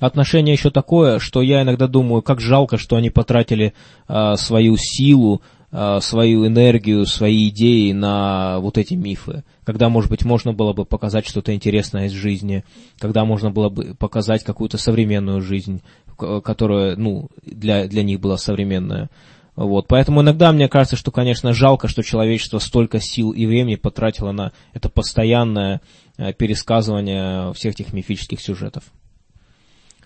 отношение 0.01 0.53
еще 0.53 0.69
такое, 0.69 1.19
что 1.19 1.41
я 1.41 1.61
иногда 1.61 1.87
думаю, 1.87 2.21
как 2.21 2.41
жалко, 2.41 2.77
что 2.77 2.97
они 2.97 3.09
потратили 3.09 3.73
э, 4.09 4.35
свою 4.35 4.75
силу 4.77 5.41
Э, 5.73 5.99
свою 6.01 6.45
энергию, 6.45 7.05
свои 7.05 7.47
идеи 7.47 7.93
на 7.93 8.59
вот 8.59 8.77
эти 8.77 8.95
мифы. 8.95 9.45
Когда, 9.63 9.87
может 9.87 10.09
быть, 10.09 10.25
можно 10.25 10.51
было 10.51 10.73
бы 10.73 10.83
показать 10.83 11.25
что-то 11.25 11.55
интересное 11.55 12.07
из 12.07 12.11
жизни, 12.11 12.65
когда 12.99 13.23
можно 13.23 13.51
было 13.51 13.69
бы 13.69 13.95
показать 13.97 14.43
какую-то 14.43 14.77
современную 14.77 15.39
жизнь, 15.39 15.81
которая, 16.17 16.97
ну, 16.97 17.29
для, 17.45 17.87
для 17.87 18.03
них 18.03 18.19
была 18.19 18.37
современная. 18.37 19.09
Вот. 19.55 19.87
Поэтому 19.87 20.21
иногда 20.21 20.51
мне 20.51 20.67
кажется, 20.67 20.97
что, 20.97 21.09
конечно, 21.09 21.53
жалко, 21.53 21.87
что 21.87 22.03
человечество 22.03 22.59
столько 22.59 22.99
сил 22.99 23.31
и 23.31 23.45
времени 23.45 23.75
потратило 23.75 24.33
на 24.33 24.51
это 24.73 24.89
постоянное 24.89 25.79
э, 26.17 26.33
пересказывание 26.33 27.53
всех 27.53 27.75
этих 27.75 27.93
мифических 27.93 28.41
сюжетов. 28.41 28.83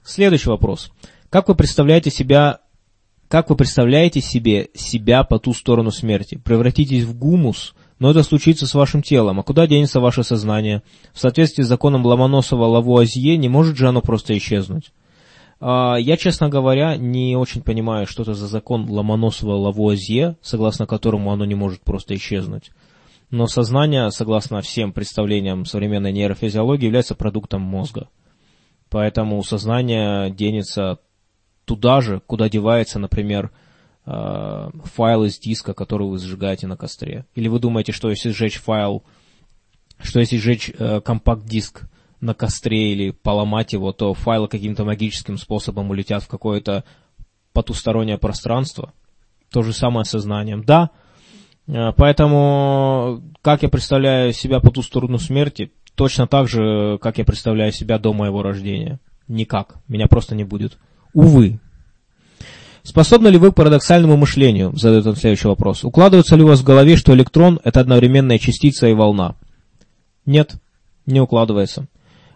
Следующий 0.05 0.49
вопрос. 0.49 0.91
Как 1.31 1.47
вы 1.47 1.55
представляете 1.55 2.11
себя 2.11 2.59
как 3.27 3.49
вы 3.49 3.55
представляете 3.55 4.21
себе 4.21 4.69
себя 4.75 5.23
по 5.23 5.39
ту 5.39 5.51
сторону 5.53 5.89
смерти? 5.89 6.35
Превратитесь 6.35 7.05
в 7.05 7.17
гумус, 7.17 7.73
но 7.97 8.11
это 8.11 8.21
случится 8.21 8.67
с 8.67 8.75
вашим 8.75 9.01
телом. 9.01 9.39
А 9.39 9.43
куда 9.43 9.65
денется 9.65 9.99
ваше 9.99 10.23
сознание? 10.23 10.83
В 11.11 11.19
соответствии 11.19 11.63
с 11.63 11.67
законом 11.67 12.05
Ломоносова-Лавуазье 12.05 13.35
не 13.35 13.49
может 13.49 13.77
же 13.77 13.87
оно 13.87 14.01
просто 14.01 14.37
исчезнуть. 14.37 14.91
А, 15.59 15.95
я, 15.95 16.17
честно 16.17 16.49
говоря, 16.49 16.97
не 16.97 17.35
очень 17.35 17.63
понимаю, 17.63 18.05
что 18.05 18.21
это 18.21 18.35
за 18.35 18.45
закон 18.45 18.87
Ломоносова-Лавуазье, 18.87 20.35
согласно 20.43 20.85
которому 20.85 21.31
оно 21.31 21.45
не 21.45 21.55
может 21.55 21.81
просто 21.81 22.13
исчезнуть. 22.15 22.69
Но 23.31 23.47
сознание, 23.47 24.11
согласно 24.11 24.61
всем 24.61 24.93
представлениям 24.93 25.65
современной 25.65 26.11
нейрофизиологии, 26.11 26.85
является 26.85 27.15
продуктом 27.15 27.63
мозга. 27.63 28.07
Поэтому 28.95 29.43
сознание 29.43 30.29
денется 30.29 30.99
туда 31.65 31.99
же, 31.99 32.21
куда 32.25 32.47
девается, 32.47 32.97
например, 32.97 33.51
э, 34.05 34.69
файл 34.85 35.25
из 35.25 35.37
диска, 35.37 35.73
который 35.73 36.07
вы 36.07 36.17
сжигаете 36.17 36.67
на 36.67 36.77
костре. 36.77 37.25
Или 37.35 37.49
вы 37.49 37.59
думаете, 37.59 37.91
что 37.91 38.09
если 38.09 38.29
сжечь 38.29 38.57
файл, 38.57 39.03
что 39.99 40.21
если 40.21 40.37
сжечь 40.37 40.71
э, 40.79 41.01
компакт-диск 41.01 41.89
на 42.21 42.33
костре 42.33 42.93
или 42.93 43.11
поломать 43.11 43.73
его, 43.73 43.91
то 43.91 44.13
файлы 44.13 44.47
каким-то 44.47 44.85
магическим 44.85 45.37
способом 45.37 45.89
улетят 45.89 46.23
в 46.23 46.29
какое-то 46.29 46.85
потустороннее 47.51 48.17
пространство. 48.17 48.93
То 49.51 49.61
же 49.61 49.73
самое 49.73 50.05
с 50.05 50.11
сознанием. 50.11 50.63
Да, 50.63 50.91
э, 51.67 51.91
поэтому 51.97 53.21
как 53.41 53.61
я 53.61 53.67
представляю 53.67 54.31
себя 54.31 54.61
по 54.61 54.71
ту 54.71 54.81
сторону 54.81 55.17
смерти, 55.17 55.73
точно 55.95 56.27
так 56.27 56.47
же, 56.47 56.97
как 57.01 57.17
я 57.17 57.25
представляю 57.25 57.71
себя 57.71 57.97
до 57.97 58.13
моего 58.13 58.43
рождения. 58.43 58.99
Никак. 59.27 59.77
Меня 59.87 60.07
просто 60.07 60.35
не 60.35 60.43
будет. 60.43 60.77
Увы. 61.13 61.59
Способны 62.83 63.29
ли 63.29 63.39
вы 63.39 63.51
к 63.51 63.55
парадоксальному 63.55 64.15
мышлению? 64.15 64.71
Задает 64.75 65.07
он 65.07 65.15
следующий 65.15 65.47
вопрос. 65.47 65.83
Укладывается 65.83 66.35
ли 66.35 66.43
у 66.43 66.47
вас 66.47 66.59
в 66.59 66.63
голове, 66.63 66.97
что 66.97 67.15
электрон– 67.15 67.59
это 67.63 67.79
одновременная 67.79 68.37
частица 68.37 68.87
и 68.87 68.93
волна? 68.93 69.35
Нет, 70.27 70.55
не 71.07 71.19
укладывается. 71.19 71.87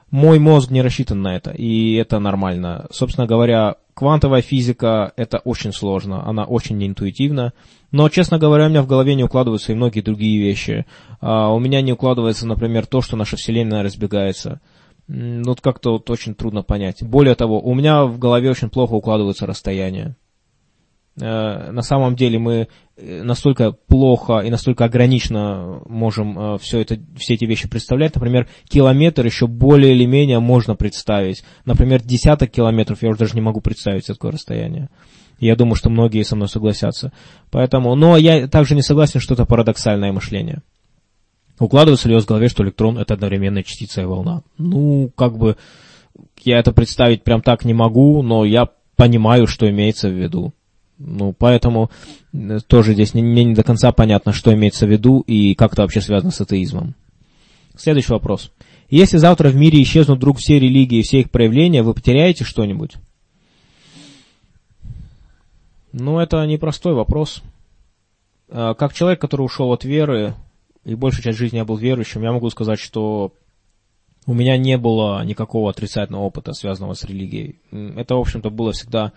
Мой 0.09 0.39
мозг 0.39 0.71
не 0.71 0.81
рассчитан 0.81 1.21
на 1.21 1.35
это, 1.35 1.51
и 1.51 1.93
это 1.93 2.17
нормально. 2.17 2.87
Собственно 2.89 3.27
говоря, 3.27 3.75
квантовая 3.93 4.41
физика– 4.41 5.13
это 5.17 5.37
очень 5.37 5.71
сложно, 5.71 6.27
она 6.27 6.45
очень 6.45 6.77
неинтуитивна. 6.77 7.53
Но, 7.91 8.07
честно 8.09 8.37
говоря, 8.37 8.67
у 8.67 8.69
меня 8.69 8.81
в 8.81 8.87
голове 8.87 9.15
не 9.15 9.23
укладываются 9.23 9.71
и 9.71 9.75
многие 9.75 10.01
другие 10.01 10.39
вещи. 10.39 10.85
А, 11.21 11.53
у 11.53 11.59
меня 11.59 11.81
не 11.81 11.93
укладывается, 11.93 12.45
например, 12.45 12.85
то, 12.85 13.01
что 13.01 13.17
наша 13.17 13.35
Вселенная 13.37 13.83
разбегается– 13.83 14.61
ну, 15.11 15.49
вот 15.49 15.59
как-то 15.59 15.93
вот 15.93 16.09
очень 16.11 16.35
трудно 16.35 16.61
понять. 16.61 17.01
Более 17.01 17.33
того, 17.33 17.59
у 17.59 17.73
меня 17.73 18.05
в 18.05 18.19
голове 18.19 18.51
очень 18.51 18.69
плохо 18.69 18.93
укладываются 18.93 19.47
расстояния. 19.47 20.15
Э, 21.19 21.71
на 21.71 21.81
самом 21.81 22.15
деле 22.15 22.37
мы 22.37 22.67
э, 22.95 23.23
настолько 23.23 23.71
плохо 23.71 24.41
и 24.41 24.51
настолько 24.51 24.85
ограниченно 24.85 25.81
можем 25.87 26.37
э, 26.37 26.57
все, 26.59 26.81
это, 26.81 26.99
все 27.17 27.33
эти 27.33 27.45
вещи 27.45 27.67
представлять. 27.67 28.13
Например, 28.13 28.47
километр 28.69 29.25
еще 29.25 29.47
более 29.47 29.95
или 29.95 30.05
менее 30.05 30.39
можно 30.39 30.75
представить. 30.75 31.43
Например, 31.65 32.03
десяток 32.03 32.51
километров 32.51 33.01
я 33.01 33.09
уже 33.09 33.17
даже 33.17 33.33
не 33.33 33.41
могу 33.41 33.61
представить 33.61 34.05
такое 34.05 34.33
расстояние. 34.33 34.89
Я 35.39 35.55
думаю, 35.55 35.75
что 35.75 35.89
многие 35.89 36.23
со 36.23 36.35
мной 36.35 36.49
согласятся. 36.49 37.11
Поэтому, 37.49 37.95
но 37.95 38.17
я 38.17 38.47
также 38.47 38.75
не 38.75 38.81
согласен, 38.81 39.19
что 39.19 39.33
это 39.33 39.45
парадоксальное 39.45 40.11
мышление. 40.11 40.61
Укладывается 41.59 42.07
ли 42.07 42.13
у 42.13 42.17
вас 42.17 42.25
в 42.25 42.27
голове, 42.27 42.49
что 42.49 42.63
электрон 42.63 42.97
это 42.97 43.13
одновременная 43.13 43.63
частица 43.63 44.01
и 44.01 44.05
волна? 44.05 44.43
Ну, 44.57 45.11
как 45.15 45.37
бы, 45.37 45.57
я 46.43 46.59
это 46.59 46.71
представить 46.71 47.23
прям 47.23 47.41
так 47.41 47.65
не 47.65 47.73
могу, 47.73 48.21
но 48.21 48.45
я 48.45 48.69
понимаю, 48.95 49.47
что 49.47 49.69
имеется 49.69 50.09
в 50.09 50.13
виду. 50.13 50.53
Ну, 50.97 51.33
поэтому 51.37 51.89
э, 52.33 52.59
тоже 52.67 52.93
здесь 52.93 53.13
мне 53.13 53.43
не 53.45 53.55
до 53.55 53.63
конца 53.63 53.91
понятно, 53.93 54.33
что 54.33 54.53
имеется 54.53 54.85
в 54.85 54.91
виду 54.91 55.21
и 55.21 55.55
как 55.55 55.73
это 55.73 55.83
вообще 55.83 56.01
связано 56.01 56.31
с 56.31 56.41
атеизмом. 56.41 56.95
Следующий 57.77 58.11
вопрос. 58.11 58.51
Если 58.89 59.17
завтра 59.17 59.49
в 59.49 59.55
мире 59.55 59.81
исчезнут 59.81 60.17
вдруг 60.17 60.39
все 60.39 60.59
религии 60.59 60.99
и 60.99 61.03
все 61.03 61.21
их 61.21 61.31
проявления, 61.31 61.83
вы 61.83 61.93
потеряете 61.93 62.43
что-нибудь? 62.43 62.95
Ну, 65.91 66.19
это 66.19 66.45
непростой 66.45 66.93
вопрос. 66.93 67.41
А, 68.49 68.73
как 68.73 68.93
человек, 68.93 69.19
который 69.19 69.41
ушел 69.41 69.71
от 69.71 69.83
веры, 69.83 70.35
и 70.85 70.95
большую 70.95 71.23
часть 71.23 71.37
жизни 71.37 71.57
я 71.57 71.65
был 71.65 71.77
верующим, 71.77 72.23
я 72.23 72.31
могу 72.31 72.49
сказать, 72.49 72.79
что 72.79 73.33
у 74.25 74.33
меня 74.33 74.57
не 74.57 74.77
было 74.77 75.23
никакого 75.23 75.69
отрицательного 75.69 76.23
опыта, 76.23 76.53
связанного 76.53 76.93
с 76.93 77.03
религией. 77.03 77.59
Это, 77.71 78.15
в 78.15 78.19
общем-то, 78.19 78.49
было 78.49 78.71
всегда 78.71 79.13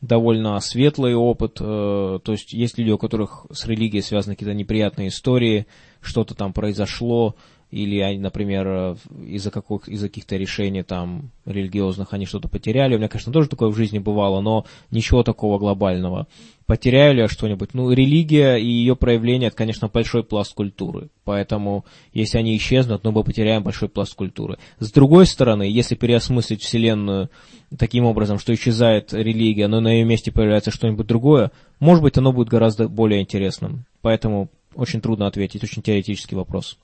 довольно 0.00 0.58
светлый 0.60 1.14
опыт. 1.14 1.58
Э, 1.60 2.18
то 2.22 2.32
есть 2.32 2.52
есть 2.52 2.78
люди, 2.78 2.90
у 2.90 2.98
которых 2.98 3.46
с 3.52 3.66
религией 3.66 4.02
связаны 4.02 4.34
какие-то 4.34 4.54
неприятные 4.54 5.08
истории, 5.08 5.66
что-то 6.00 6.34
там 6.34 6.52
произошло, 6.52 7.36
или 7.70 8.16
например, 8.16 8.96
из-за 9.26 9.50
каких, 9.50 9.88
из 9.88 10.00
каких-то 10.00 10.36
решений 10.36 10.82
там 10.82 11.30
религиозных 11.44 12.12
они 12.12 12.26
что-то 12.26 12.48
потеряли. 12.48 12.94
У 12.94 12.98
меня, 12.98 13.08
конечно, 13.08 13.32
тоже 13.32 13.48
такое 13.48 13.70
в 13.70 13.76
жизни 13.76 13.98
бывало, 13.98 14.40
но 14.40 14.66
ничего 14.90 15.22
такого 15.22 15.58
глобального. 15.58 16.26
Потеряю 16.66 17.14
ли 17.14 17.20
я 17.20 17.28
что-нибудь? 17.28 17.74
Ну, 17.74 17.92
религия 17.92 18.56
и 18.56 18.66
ее 18.66 18.96
проявление, 18.96 19.48
это, 19.48 19.56
конечно, 19.56 19.88
большой 19.88 20.24
пласт 20.24 20.52
культуры. 20.54 21.08
Поэтому, 21.24 21.84
если 22.12 22.38
они 22.38 22.56
исчезнут, 22.56 23.04
ну, 23.04 23.12
мы 23.12 23.22
потеряем 23.22 23.62
большой 23.62 23.88
пласт 23.88 24.14
культуры. 24.14 24.58
С 24.80 24.90
другой 24.90 25.26
стороны, 25.26 25.62
если 25.62 25.94
переосмыслить 25.94 26.62
Вселенную 26.62 27.30
таким 27.78 28.04
образом, 28.04 28.38
что 28.38 28.52
исчезает 28.52 29.12
религия, 29.12 29.68
но 29.68 29.80
на 29.80 29.92
ее 29.92 30.04
месте 30.04 30.32
появляется 30.32 30.72
что-нибудь 30.72 31.06
другое, 31.06 31.52
может 31.78 32.02
быть, 32.02 32.18
оно 32.18 32.32
будет 32.32 32.48
гораздо 32.48 32.88
более 32.88 33.20
интересным. 33.20 33.84
Поэтому 34.02 34.50
очень 34.74 35.00
трудно 35.00 35.26
ответить, 35.26 35.62
очень 35.62 35.82
теоретический 35.82 36.36
вопрос. 36.36 36.78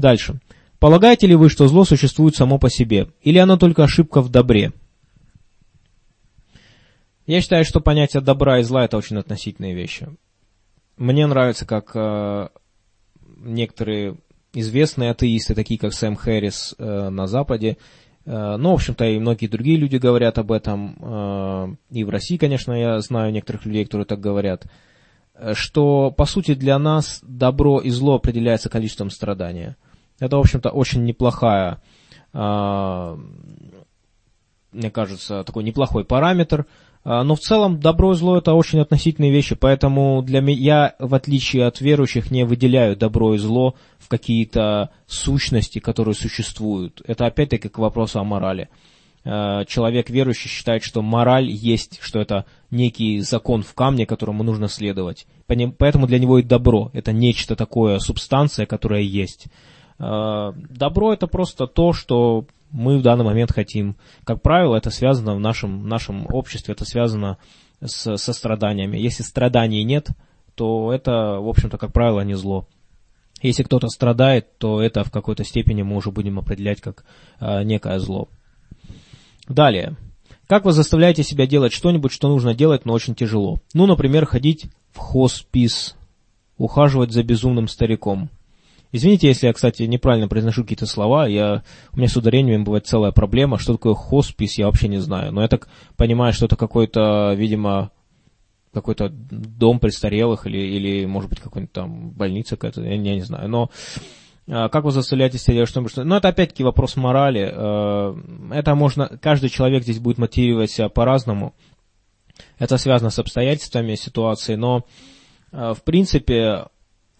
Дальше. 0.00 0.40
Полагаете 0.78 1.26
ли 1.26 1.34
вы, 1.34 1.50
что 1.50 1.68
зло 1.68 1.84
существует 1.84 2.34
само 2.34 2.58
по 2.58 2.70
себе, 2.70 3.08
или 3.20 3.36
оно 3.36 3.58
только 3.58 3.84
ошибка 3.84 4.22
в 4.22 4.30
добре? 4.30 4.72
Я 7.26 7.42
считаю, 7.42 7.66
что 7.66 7.80
понятие 7.80 8.22
добра 8.22 8.60
и 8.60 8.62
зла 8.62 8.86
это 8.86 8.96
очень 8.96 9.18
относительные 9.18 9.74
вещи. 9.74 10.08
Мне 10.96 11.26
нравится, 11.26 11.66
как 11.66 11.90
э, 11.94 12.48
некоторые 13.36 14.16
известные 14.54 15.10
атеисты, 15.10 15.54
такие 15.54 15.78
как 15.78 15.92
Сэм 15.92 16.16
Хэрис 16.16 16.74
э, 16.78 17.08
на 17.10 17.26
Западе, 17.26 17.76
э, 18.24 18.56
ну, 18.56 18.70
в 18.70 18.74
общем-то, 18.74 19.04
и 19.04 19.18
многие 19.18 19.48
другие 19.48 19.76
люди 19.76 19.96
говорят 19.96 20.38
об 20.38 20.50
этом, 20.50 20.96
э, 20.98 21.74
и 21.90 22.04
в 22.04 22.08
России, 22.08 22.38
конечно, 22.38 22.72
я 22.72 22.98
знаю 23.00 23.32
некоторых 23.32 23.66
людей, 23.66 23.84
которые 23.84 24.06
так 24.06 24.18
говорят, 24.18 24.64
э, 25.34 25.52
что, 25.54 26.10
по 26.10 26.24
сути, 26.24 26.54
для 26.54 26.78
нас 26.78 27.20
добро 27.22 27.80
и 27.80 27.90
зло 27.90 28.14
определяется 28.14 28.70
количеством 28.70 29.10
страдания– 29.10 29.76
это, 30.20 30.36
в 30.36 30.40
общем-то, 30.40 30.70
очень 30.70 31.04
неплохая, 31.04 31.82
а, 32.32 33.18
мне 34.72 34.90
кажется, 34.90 35.42
такой 35.44 35.64
неплохой 35.64 36.04
параметр. 36.04 36.66
А, 37.02 37.24
но 37.24 37.34
в 37.34 37.40
целом 37.40 37.80
добро 37.80 38.12
и 38.12 38.14
зло 38.14 38.36
это 38.36 38.52
очень 38.52 38.80
относительные 38.80 39.32
вещи, 39.32 39.54
поэтому 39.54 40.22
для 40.22 40.40
меня, 40.40 40.58
я, 40.60 40.94
в 40.98 41.14
отличие 41.14 41.66
от 41.66 41.80
верующих, 41.80 42.30
не 42.30 42.44
выделяю 42.44 42.96
добро 42.96 43.34
и 43.34 43.38
зло 43.38 43.74
в 43.98 44.08
какие-то 44.08 44.90
сущности, 45.06 45.78
которые 45.78 46.14
существуют. 46.14 47.02
Это 47.06 47.26
опять-таки 47.26 47.68
к 47.68 47.78
вопросу 47.78 48.20
о 48.20 48.24
морали. 48.24 48.68
А, 49.24 49.64
человек 49.64 50.10
верующий 50.10 50.50
считает, 50.50 50.82
что 50.82 51.00
мораль 51.00 51.50
есть, 51.50 51.98
что 52.02 52.20
это 52.20 52.44
некий 52.70 53.20
закон 53.20 53.62
в 53.62 53.72
камне, 53.74 54.04
которому 54.04 54.42
нужно 54.42 54.68
следовать. 54.68 55.26
Поэтому 55.46 56.06
для 56.06 56.18
него 56.18 56.38
и 56.38 56.42
добро– 56.42 56.90
это 56.92 57.12
нечто 57.12 57.56
такое, 57.56 57.98
субстанция, 57.98 58.66
которая 58.66 59.02
есть. 59.02 59.46
Э, 60.00 60.52
добро 60.54 61.12
это 61.12 61.26
просто 61.26 61.66
то, 61.66 61.92
что 61.92 62.46
мы 62.70 62.98
в 62.98 63.02
данный 63.02 63.24
момент 63.24 63.52
хотим. 63.52 63.96
Как 64.24 64.42
правило, 64.42 64.76
это 64.76 64.90
связано 64.90 65.34
в 65.34 65.40
нашем, 65.40 65.88
нашем 65.88 66.26
обществе, 66.30 66.72
это 66.72 66.84
связано 66.84 67.38
с, 67.84 68.16
со 68.16 68.32
страданиями. 68.32 68.96
Если 68.96 69.22
страданий 69.22 69.84
нет, 69.84 70.08
то 70.54 70.92
это, 70.92 71.38
в 71.40 71.48
общем-то, 71.48 71.78
как 71.78 71.92
правило, 71.92 72.20
не 72.22 72.34
зло. 72.34 72.66
Если 73.42 73.62
кто-то 73.62 73.88
страдает, 73.88 74.58
то 74.58 74.82
это 74.82 75.04
в 75.04 75.10
какой-то 75.10 75.44
степени 75.44 75.82
мы 75.82 75.96
уже 75.96 76.10
будем 76.10 76.38
определять 76.38 76.80
как 76.80 77.04
э, 77.40 77.62
некое 77.62 77.98
зло. 77.98 78.28
Далее. 79.48 79.96
Как 80.46 80.64
вы 80.64 80.72
заставляете 80.72 81.22
себя 81.22 81.46
делать 81.46 81.72
что-нибудь, 81.72 82.12
что 82.12 82.28
нужно 82.28 82.54
делать, 82.54 82.84
но 82.84 82.92
очень 82.92 83.14
тяжело? 83.14 83.58
Ну, 83.72 83.86
например, 83.86 84.26
ходить 84.26 84.66
в 84.92 84.98
хоспис, 84.98 85.96
ухаживать 86.56 87.12
за 87.12 87.22
безумным 87.22 87.68
стариком– 87.68 88.30
Извините, 88.92 89.28
если 89.28 89.46
я, 89.46 89.52
кстати, 89.52 89.84
неправильно 89.84 90.28
произношу 90.28 90.62
какие-то 90.62 90.86
слова, 90.86 91.26
я, 91.26 91.62
у 91.92 91.98
меня 91.98 92.08
с 92.08 92.16
ударением 92.16 92.64
бывает 92.64 92.86
целая 92.86 93.12
проблема, 93.12 93.58
что 93.58 93.74
такое 93.74 93.94
хоспис, 93.94 94.58
я 94.58 94.66
вообще 94.66 94.88
не 94.88 94.98
знаю, 94.98 95.32
но 95.32 95.42
я 95.42 95.48
так 95.48 95.68
понимаю, 95.96 96.32
что 96.32 96.46
это 96.46 96.56
какой-то, 96.56 97.34
видимо, 97.36 97.92
какой-то 98.72 99.08
дом 99.10 99.78
престарелых 99.78 100.46
или, 100.46 100.58
или 100.58 101.06
может 101.06 101.30
быть, 101.30 101.40
какой-нибудь 101.40 101.72
там 101.72 102.10
больница 102.10 102.56
какая-то, 102.56 102.82
я, 102.82 102.94
я 102.94 103.14
не 103.14 103.22
знаю, 103.22 103.48
но 103.48 103.70
а, 104.48 104.68
как 104.68 104.84
вы 104.84 104.90
заставляете 104.90 105.38
себя 105.38 105.54
делать 105.54 105.68
что-нибудь? 105.70 105.96
Ну, 105.96 106.16
это 106.16 106.28
опять-таки 106.28 106.64
вопрос 106.64 106.96
морали. 106.96 107.50
А, 107.52 108.16
это 108.52 108.74
можно, 108.74 109.18
каждый 109.20 109.48
человек 109.48 109.84
здесь 109.84 110.00
будет 110.00 110.18
мотивировать 110.18 110.70
себя 110.70 110.88
по-разному. 110.88 111.54
Это 112.58 112.76
связано 112.78 113.10
с 113.10 113.18
обстоятельствами 113.18 113.94
ситуации, 113.94 114.56
но, 114.56 114.84
а, 115.52 115.74
в 115.74 115.82
принципе, 115.84 116.66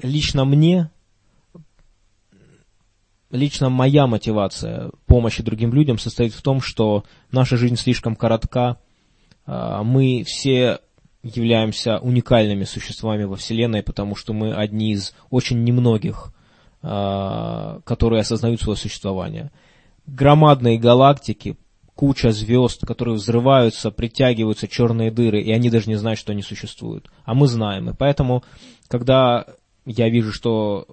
лично 0.03 0.45
мне 0.45 0.91
лично 3.31 3.69
моя 3.71 4.07
мотивация 4.07 4.91
помощи 5.07 5.43
другим 5.43 5.73
людям 5.73 5.99
состоит 5.99 6.33
в 6.35 6.43
том, 6.43 6.61
что 6.61 7.05
наша 7.31 7.57
жизнь 7.57 7.77
слишком 7.77 8.17
коротка, 8.17 8.79
а, 9.47 9.83
мы 9.83 10.25
все 10.27 10.81
являемся 11.23 11.99
уникальными 11.99 12.65
существами 12.65 13.25
во 13.25 13.37
Вселенной, 13.37 13.83
потому 13.83 14.17
что 14.17 14.33
мы 14.33 14.55
одни 14.55 14.93
из 14.93 15.15
очень 15.31 15.63
немногих, 15.65 16.33
а, 16.83 17.81
которые 17.85 18.21
осознают 18.21 18.61
свое 18.61 18.77
существование. 18.77 19.51
Громадные 20.07 20.79
галактики, 20.79 21.57
куча 21.95 22.33
звезд, 22.33 22.87
которые 22.87 23.17
взрываются, 23.17 23.91
притягиваются 23.91 24.67
черные 24.67 25.11
дыры, 25.11 25.43
и 25.43 25.53
они 25.53 25.69
даже 25.69 25.89
не 25.89 25.97
знают, 25.97 26.19
что 26.19 26.33
они 26.33 26.43
существуют. 26.43 27.11
А 27.25 27.35
мы 27.35 27.47
знаем. 27.47 27.91
И 27.91 27.95
поэтому, 27.95 28.43
когда 28.89 29.45
я 29.85 30.09
вижу, 30.09 30.33
что 30.33 30.87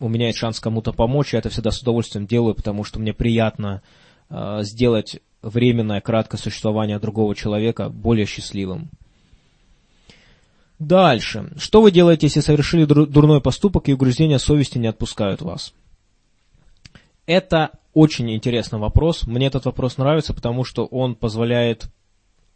у 0.00 0.08
меня 0.08 0.26
есть 0.26 0.38
шанс 0.38 0.60
кому-то 0.60 0.92
помочь, 0.92 1.32
я 1.32 1.38
это 1.38 1.50
всегда 1.50 1.70
с 1.70 1.80
удовольствием 1.80 2.26
делаю, 2.26 2.54
потому 2.54 2.84
что 2.84 2.98
мне 2.98 3.12
приятно 3.12 3.82
э, 4.30 4.60
сделать 4.62 5.20
временное, 5.42 6.00
краткое 6.00 6.38
существование 6.38 6.98
другого 6.98 7.34
человека 7.34 7.88
более 7.88 8.26
счастливым. 8.26 8.90
Дальше. 10.78 11.52
Что 11.56 11.80
вы 11.80 11.90
делаете, 11.90 12.26
если 12.26 12.40
совершили 12.40 12.84
дурной 12.84 13.40
поступок 13.40 13.88
и 13.88 13.94
угрызения 13.94 14.38
совести 14.38 14.78
не 14.78 14.88
отпускают 14.88 15.40
вас? 15.40 15.72
Это 17.26 17.70
очень 17.94 18.30
интересный 18.34 18.78
вопрос. 18.78 19.26
Мне 19.26 19.46
этот 19.46 19.64
вопрос 19.64 19.96
нравится, 19.96 20.34
потому 20.34 20.64
что 20.64 20.84
он 20.84 21.14
позволяет 21.14 21.86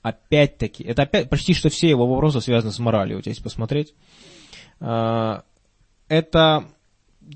опять-таки, 0.02 0.84
это 0.84 1.02
опять, 1.02 1.28
почти 1.28 1.54
что 1.54 1.70
все 1.70 1.88
его 1.88 2.06
вопросы 2.06 2.40
связаны 2.40 2.72
с 2.72 2.78
моралью, 2.78 3.16
вот 3.16 3.26
если 3.26 3.42
посмотреть. 3.42 3.94
А, 4.80 5.42
это 6.08 6.64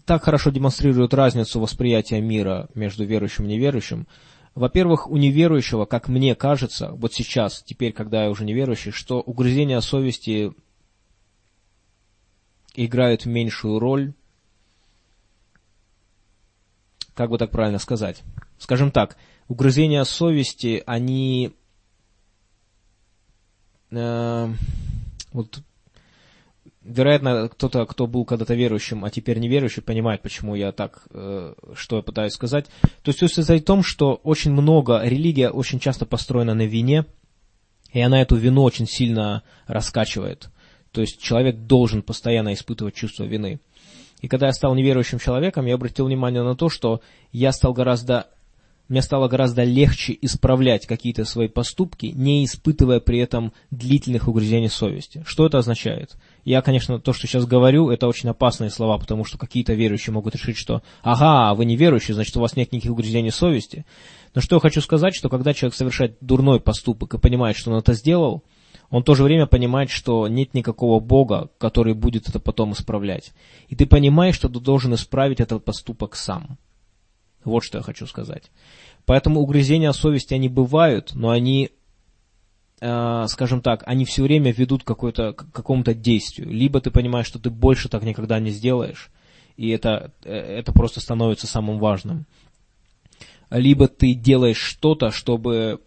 так 0.04 0.24
хорошо 0.24 0.50
демонстрирует 0.50 1.14
разницу 1.14 1.60
восприятия 1.60 2.20
мира 2.20 2.68
между 2.74 3.04
верующим 3.04 3.44
и 3.44 3.48
неверующим. 3.48 4.06
Во-первых, 4.54 5.08
у 5.08 5.16
неверующего, 5.16 5.86
как 5.86 6.08
мне 6.08 6.34
кажется, 6.34 6.90
вот 6.92 7.14
сейчас, 7.14 7.62
теперь, 7.62 7.92
когда 7.92 8.24
я 8.24 8.30
уже 8.30 8.44
неверующий, 8.44 8.90
что 8.90 9.20
угрызения 9.20 9.80
совести 9.80 10.52
играют 12.74 13.24
меньшую 13.26 13.78
роль, 13.78 14.12
как 17.14 17.30
бы 17.30 17.38
так 17.38 17.50
правильно 17.50 17.78
сказать. 17.78 18.22
Скажем 18.58 18.90
так, 18.90 19.16
угрызения 19.48 20.04
совести, 20.04 20.82
они 20.86 21.52
э, 23.90 24.54
вот 25.32 25.62
вероятно, 26.84 27.48
кто-то, 27.48 27.84
кто 27.86 28.06
был 28.06 28.24
когда-то 28.24 28.54
верующим, 28.54 29.04
а 29.04 29.10
теперь 29.10 29.38
неверующий, 29.38 29.82
понимает, 29.82 30.22
почему 30.22 30.54
я 30.54 30.72
так, 30.72 31.04
э, 31.10 31.54
что 31.74 31.96
я 31.96 32.02
пытаюсь 32.02 32.32
сказать. 32.32 32.66
То 33.02 33.10
есть 33.10 33.34
состоит 33.34 33.62
в 33.62 33.66
том, 33.66 33.82
что 33.82 34.14
очень 34.22 34.52
много, 34.52 35.00
религия 35.04 35.50
очень 35.50 35.80
часто 35.80 36.06
построена 36.06 36.54
на 36.54 36.66
вине, 36.66 37.06
и 37.92 38.00
она 38.00 38.20
эту 38.22 38.36
вину 38.36 38.62
очень 38.62 38.86
сильно 38.86 39.42
раскачивает. 39.66 40.48
То 40.92 41.00
есть 41.00 41.20
человек 41.20 41.56
должен 41.56 42.02
постоянно 42.02 42.52
испытывать 42.52 42.94
чувство 42.94 43.24
вины. 43.24 43.60
И 44.20 44.28
когда 44.28 44.46
я 44.46 44.52
стал 44.52 44.74
неверующим 44.74 45.18
человеком, 45.18 45.66
я 45.66 45.74
обратил 45.74 46.06
внимание 46.06 46.42
на 46.42 46.54
то, 46.54 46.68
что 46.68 47.00
я 47.32 47.52
стал 47.52 47.72
гораздо 47.72 48.26
мне 48.88 49.00
стало 49.00 49.26
гораздо 49.26 49.64
легче 49.64 50.18
исправлять 50.20 50.86
какие-то 50.86 51.24
свои 51.24 51.48
поступки, 51.48 52.06
не 52.06 52.44
испытывая 52.44 53.00
при 53.00 53.20
этом 53.20 53.54
длительных 53.70 54.28
угрызений 54.28 54.68
совести. 54.68 55.22
Что 55.26 55.46
это 55.46 55.56
означает? 55.56 56.16
Я, 56.44 56.60
конечно, 56.60 56.98
то, 56.98 57.12
что 57.12 57.26
сейчас 57.26 57.46
говорю, 57.46 57.90
это 57.90 58.08
очень 58.08 58.28
опасные 58.28 58.70
слова, 58.70 58.98
потому 58.98 59.24
что 59.24 59.38
какие-то 59.38 59.74
верующие 59.74 60.12
могут 60.12 60.34
решить, 60.34 60.56
что 60.56 60.82
«ага, 61.02 61.54
вы 61.54 61.64
не 61.64 61.76
верующие, 61.76 62.14
значит, 62.14 62.36
у 62.36 62.40
вас 62.40 62.56
нет 62.56 62.72
никаких 62.72 62.92
угрызений 62.92 63.30
совести». 63.30 63.86
Но 64.34 64.40
что 64.40 64.56
я 64.56 64.60
хочу 64.60 64.80
сказать, 64.80 65.14
что 65.14 65.28
когда 65.28 65.54
человек 65.54 65.74
совершает 65.74 66.16
дурной 66.20 66.58
поступок 66.58 67.14
и 67.14 67.18
понимает, 67.18 67.56
что 67.56 67.70
он 67.70 67.78
это 67.78 67.92
сделал, 67.92 68.42
он 68.90 69.02
в 69.02 69.04
то 69.04 69.14
же 69.14 69.22
время 69.22 69.46
понимает, 69.46 69.90
что 69.90 70.26
нет 70.28 70.52
никакого 70.52 71.00
Бога, 71.00 71.50
который 71.58 71.94
будет 71.94 72.28
это 72.28 72.40
потом 72.40 72.72
исправлять. 72.72 73.32
И 73.68 73.76
ты 73.76 73.86
понимаешь, 73.86 74.34
что 74.34 74.48
ты 74.48 74.60
должен 74.60 74.94
исправить 74.94 75.40
этот 75.40 75.64
поступок 75.64 76.16
сам. 76.16 76.58
Вот 77.44 77.64
что 77.64 77.78
я 77.78 77.84
хочу 77.84 78.06
сказать. 78.06 78.50
Поэтому 79.04 79.40
угрызения 79.40 79.92
совести, 79.92 80.34
они 80.34 80.48
бывают, 80.48 81.12
но 81.14 81.30
они, 81.30 81.70
скажем 83.28 83.60
так, 83.60 83.82
они 83.86 84.04
все 84.04 84.22
время 84.22 84.52
ведут 84.52 84.82
какое-то, 84.82 85.32
к 85.34 85.52
какому-то 85.52 85.94
действию. 85.94 86.50
Либо 86.50 86.80
ты 86.80 86.90
понимаешь, 86.90 87.26
что 87.26 87.38
ты 87.38 87.48
больше 87.50 87.88
так 87.88 88.02
никогда 88.02 88.40
не 88.40 88.50
сделаешь, 88.50 89.10
и 89.56 89.68
это, 89.68 90.12
э, 90.24 90.34
это 90.34 90.72
просто 90.72 91.00
становится 91.00 91.46
самым 91.46 91.78
важным. 91.78 92.26
Либо 93.50 93.86
ты 93.86 94.14
делаешь 94.14 94.58
что-то, 94.58 95.10
чтобы 95.10 95.80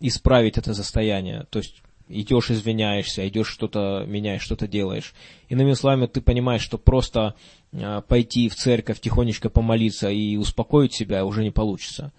исправить 0.00 0.58
это 0.58 0.74
состояние. 0.74 1.46
То 1.50 1.58
есть 1.58 1.82
идешь, 2.08 2.50
извиняешься, 2.50 3.26
идешь 3.26 3.48
что-то 3.48 4.04
меняешь, 4.06 4.42
что-то 4.42 4.68
делаешь. 4.68 5.14
Иными 5.48 5.72
словами, 5.72 6.06
ты 6.06 6.20
понимаешь, 6.20 6.62
что 6.62 6.78
просто 6.78 7.34
э, 7.72 8.02
пойти 8.06 8.48
в 8.48 8.54
церковь, 8.54 9.00
тихонечко 9.00 9.50
помолиться 9.50 10.10
и 10.10 10.36
успокоить 10.36 10.94
себя 10.94 11.24
уже 11.24 11.42
не 11.42 11.50
получится. 11.50 12.12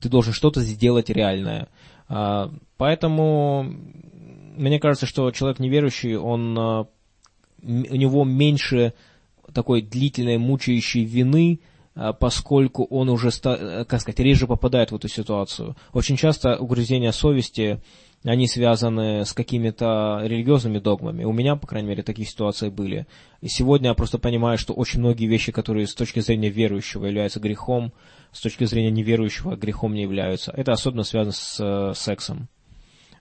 Ты 0.00 0.08
должен 0.08 0.32
что-то 0.32 0.60
сделать 0.60 1.10
реальное. 1.10 1.68
Э, 2.12 2.48
поэтому 2.76 3.62
мне 4.56 4.78
кажется, 4.78 5.06
что 5.06 5.30
человек 5.30 5.58
неверующий, 5.58 6.16
он, 6.16 6.58
э, 6.58 6.84
у 7.62 7.96
него 7.96 8.24
меньше 8.24 8.92
такой 9.54 9.82
длительной 9.82 10.38
мучающей 10.38 11.04
вины, 11.04 11.60
поскольку 12.20 12.84
он 12.84 13.10
уже, 13.10 13.30
как 13.30 14.00
сказать, 14.00 14.18
реже 14.18 14.46
попадает 14.46 14.92
в 14.92 14.96
эту 14.96 15.08
ситуацию. 15.08 15.76
Очень 15.92 16.16
часто 16.16 16.56
угрызение 16.56 17.12
совести 17.12 17.82
они 18.24 18.46
связаны 18.46 19.24
с 19.24 19.32
какими-то 19.32 20.20
религиозными 20.22 20.78
догмами. 20.78 21.24
У 21.24 21.32
меня, 21.32 21.56
по 21.56 21.66
крайней 21.66 21.88
мере, 21.88 22.02
такие 22.02 22.26
ситуации 22.26 22.68
были. 22.68 23.06
И 23.40 23.48
сегодня 23.48 23.88
я 23.88 23.94
просто 23.94 24.18
понимаю, 24.18 24.58
что 24.58 24.74
очень 24.74 25.00
многие 25.00 25.26
вещи, 25.26 25.50
которые 25.50 25.86
с 25.86 25.94
точки 25.94 26.20
зрения 26.20 26.50
верующего 26.50 27.06
являются 27.06 27.40
грехом, 27.40 27.92
с 28.30 28.40
точки 28.40 28.64
зрения 28.64 28.90
неверующего 28.90 29.56
грехом 29.56 29.94
не 29.94 30.02
являются. 30.02 30.52
Это 30.52 30.72
особенно 30.72 31.02
связано 31.02 31.32
с 31.32 31.58
э, 31.60 31.94
сексом. 31.96 32.48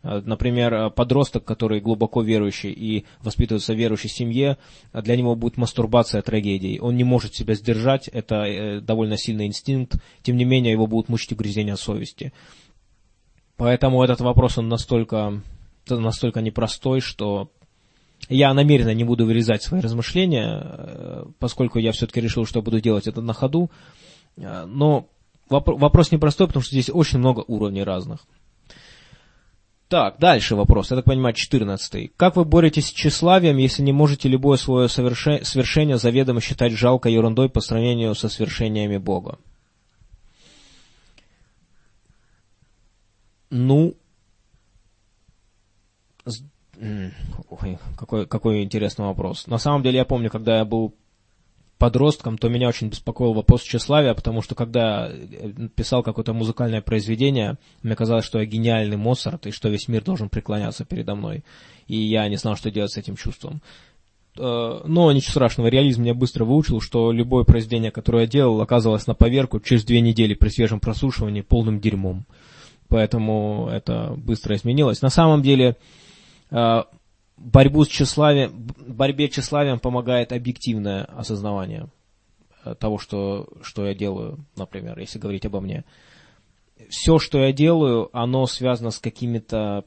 Э, 0.03 0.21
например, 0.23 0.73
э, 0.73 0.89
подросток, 0.91 1.45
который 1.45 1.81
глубоко 1.81 2.21
верующий 2.21 2.71
и 2.71 3.05
воспитывается 3.21 3.73
в 3.73 3.77
верующей 3.77 4.09
семье, 4.09 4.57
для 4.93 5.15
него 5.15 5.35
будет 5.35 5.57
мастурбация 5.57 6.21
трагедией. 6.21 6.79
Он 6.79 6.95
не 6.95 7.03
может 7.03 7.33
себя 7.33 7.55
сдержать, 7.55 8.07
это 8.07 8.79
довольно 8.81 9.17
сильный 9.17 9.47
инстинкт, 9.47 9.95
тем 10.21 10.37
не 10.37 10.45
менее 10.45 10.71
его 10.71 10.85
будут 10.85 11.09
мучить 11.09 11.33
угрызения 11.33 11.75
совести. 11.75 12.33
Поэтому 13.61 14.01
этот 14.03 14.21
вопрос, 14.21 14.57
он 14.57 14.69
настолько, 14.69 15.39
настолько 15.87 16.41
непростой, 16.41 16.99
что 16.99 17.51
я 18.27 18.55
намеренно 18.55 18.91
не 18.95 19.03
буду 19.03 19.27
вырезать 19.27 19.61
свои 19.61 19.81
размышления, 19.81 20.63
э, 20.63 21.25
поскольку 21.37 21.77
я 21.77 21.91
все-таки 21.91 22.21
решил, 22.21 22.47
что 22.47 22.63
буду 22.63 22.81
делать 22.81 23.05
это 23.05 23.21
на 23.21 23.33
ходу. 23.33 23.69
Э, 24.35 24.65
но 24.65 25.09
вопрос 25.47 26.11
непростой, 26.11 26.47
потому 26.47 26.63
что 26.63 26.71
здесь 26.71 26.89
очень 26.91 27.19
много 27.19 27.43
уровней 27.47 27.83
разных. 27.83 28.21
Так, 29.89 30.15
дальше 30.17 30.55
вопрос, 30.55 30.89
я 30.89 30.97
так 30.97 31.05
понимаю, 31.05 31.35
14. 31.35 32.13
Как 32.17 32.37
вы 32.37 32.45
боретесь 32.45 32.87
с 32.87 32.91
тщеславием, 32.91 33.57
если 33.57 33.83
не 33.83 33.93
можете 33.93 34.27
любое 34.27 34.57
свое 34.57 34.89
совершение 34.89 35.97
заведомо 35.97 36.41
считать 36.41 36.71
жалкой 36.71 37.13
ерундой 37.13 37.47
по 37.47 37.61
сравнению 37.61 38.15
со 38.15 38.27
свершениями 38.27 38.97
Бога? 38.97 39.37
Ну, 43.51 43.95
ой, 47.49 47.77
какой, 47.97 48.25
какой 48.25 48.63
интересный 48.63 49.05
вопрос. 49.05 49.45
На 49.47 49.57
самом 49.57 49.83
деле, 49.83 49.97
я 49.97 50.05
помню, 50.05 50.29
когда 50.29 50.59
я 50.59 50.65
был 50.65 50.95
подростком, 51.77 52.37
то 52.37 52.47
меня 52.47 52.69
очень 52.69 52.87
беспокоил 52.89 53.33
вопрос 53.33 53.63
тщеславия, 53.63 54.13
потому 54.13 54.41
что 54.41 54.55
когда 54.55 55.09
я 55.09 55.67
писал 55.75 56.01
какое-то 56.01 56.31
музыкальное 56.31 56.81
произведение, 56.81 57.57
мне 57.83 57.95
казалось, 57.95 58.23
что 58.23 58.39
я 58.39 58.45
гениальный 58.45 58.97
Моцарт, 58.97 59.47
и 59.47 59.51
что 59.51 59.67
весь 59.67 59.89
мир 59.89 60.03
должен 60.03 60.29
преклоняться 60.29 60.85
передо 60.85 61.15
мной. 61.15 61.43
И 61.87 61.97
я 61.97 62.29
не 62.29 62.37
знал, 62.37 62.55
что 62.55 62.71
делать 62.71 62.91
с 62.91 62.97
этим 62.97 63.17
чувством. 63.17 63.61
Э, 64.37 64.81
но 64.85 65.11
ничего 65.11 65.31
страшного, 65.31 65.67
реализм 65.67 66.03
меня 66.03 66.13
быстро 66.13 66.45
выучил, 66.45 66.79
что 66.79 67.11
любое 67.11 67.43
произведение, 67.43 67.91
которое 67.91 68.21
я 68.21 68.27
делал, 68.27 68.61
оказывалось 68.61 69.07
на 69.07 69.15
поверку 69.15 69.59
через 69.59 69.83
две 69.83 69.99
недели 69.99 70.35
при 70.35 70.49
свежем 70.49 70.79
прослушивании 70.79 71.41
полным 71.41 71.81
дерьмом 71.81 72.25
поэтому 72.91 73.69
это 73.71 74.13
быстро 74.17 74.53
изменилось. 74.55 75.01
На 75.01 75.09
самом 75.09 75.41
деле, 75.41 75.77
э, 76.51 76.83
борьбу 77.37 77.85
с 77.85 77.87
тщеславием, 77.87 78.51
борьбе 78.85 79.29
с 79.29 79.31
тщеславием 79.31 79.79
помогает 79.79 80.33
объективное 80.33 81.05
осознавание 81.05 81.87
э, 82.65 82.75
того, 82.75 82.97
что, 82.97 83.47
что 83.63 83.87
я 83.87 83.95
делаю, 83.95 84.45
например, 84.57 84.99
если 84.99 85.19
говорить 85.19 85.45
обо 85.45 85.61
мне. 85.61 85.85
Все, 86.89 87.17
что 87.17 87.39
я 87.39 87.53
делаю, 87.53 88.09
оно 88.11 88.45
связано 88.45 88.91
с 88.91 88.99
какими-то 88.99 89.85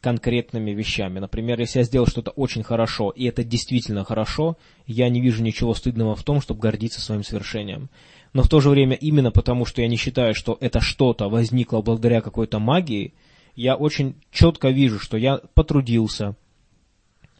конкретными 0.00 0.70
вещами. 0.70 1.18
Например, 1.18 1.58
если 1.58 1.80
я 1.80 1.84
сделал 1.84 2.06
что-то 2.06 2.30
очень 2.30 2.62
хорошо, 2.62 3.10
и 3.10 3.24
это 3.24 3.42
действительно 3.42 4.04
хорошо, 4.04 4.56
я 4.86 5.08
не 5.08 5.20
вижу 5.20 5.42
ничего 5.42 5.74
стыдного 5.74 6.14
в 6.14 6.22
том, 6.22 6.40
чтобы 6.40 6.60
гордиться 6.60 7.00
своим 7.00 7.24
совершением 7.24 7.90
но 8.32 8.42
в 8.42 8.48
то 8.48 8.60
же 8.60 8.70
время 8.70 8.96
именно 8.96 9.30
потому, 9.30 9.64
что 9.64 9.82
я 9.82 9.88
не 9.88 9.96
считаю, 9.96 10.34
что 10.34 10.56
это 10.60 10.80
что-то 10.80 11.28
возникло 11.28 11.80
благодаря 11.80 12.20
какой-то 12.20 12.58
магии, 12.58 13.14
я 13.54 13.74
очень 13.74 14.16
четко 14.30 14.68
вижу, 14.68 14.98
что 14.98 15.16
я 15.16 15.38
потрудился, 15.54 16.36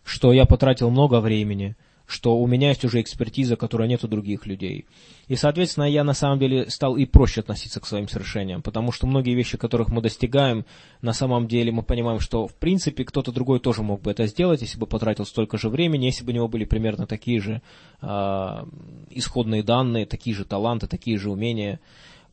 что 0.04 0.32
я 0.32 0.46
потратил 0.46 0.90
много 0.90 1.20
времени, 1.20 1.76
что 2.06 2.38
у 2.38 2.46
меня 2.46 2.68
есть 2.68 2.84
уже 2.84 3.00
экспертиза, 3.00 3.56
которая 3.56 3.88
нет 3.88 4.04
у 4.04 4.08
других 4.08 4.46
людей. 4.46 4.86
И, 5.26 5.34
соответственно, 5.34 5.84
я 5.84 6.04
на 6.04 6.14
самом 6.14 6.38
деле 6.38 6.70
стал 6.70 6.96
и 6.96 7.04
проще 7.04 7.40
относиться 7.40 7.80
к 7.80 7.86
своим 7.86 8.08
совершениям, 8.08 8.62
потому 8.62 8.92
что 8.92 9.06
многие 9.08 9.34
вещи, 9.34 9.58
которых 9.58 9.88
мы 9.88 10.00
достигаем, 10.00 10.64
на 11.02 11.12
самом 11.12 11.48
деле 11.48 11.72
мы 11.72 11.82
понимаем, 11.82 12.20
что 12.20 12.46
в 12.46 12.54
принципе 12.54 13.04
кто-то 13.04 13.32
другой 13.32 13.58
тоже 13.58 13.82
мог 13.82 14.02
бы 14.02 14.12
это 14.12 14.26
сделать, 14.26 14.62
если 14.62 14.78
бы 14.78 14.86
потратил 14.86 15.26
столько 15.26 15.58
же 15.58 15.68
времени, 15.68 16.06
если 16.06 16.24
бы 16.24 16.30
у 16.30 16.34
него 16.34 16.48
были 16.48 16.64
примерно 16.64 17.06
такие 17.06 17.40
же 17.40 17.60
э, 18.00 18.66
исходные 19.10 19.64
данные, 19.64 20.06
такие 20.06 20.36
же 20.36 20.44
таланты, 20.44 20.86
такие 20.86 21.18
же 21.18 21.30
умения. 21.30 21.80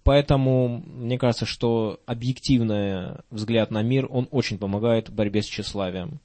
Поэтому 0.03 0.83
мне 0.85 1.17
кажется, 1.17 1.45
что 1.45 1.99
объективный 2.05 3.21
взгляд 3.31 3.71
на 3.71 3.81
мир, 3.81 4.07
он 4.09 4.27
очень 4.31 4.57
помогает 4.57 5.09
в 5.09 5.15
борьбе 5.15 5.41
с 5.41 5.45
тщеславием. 5.45 6.19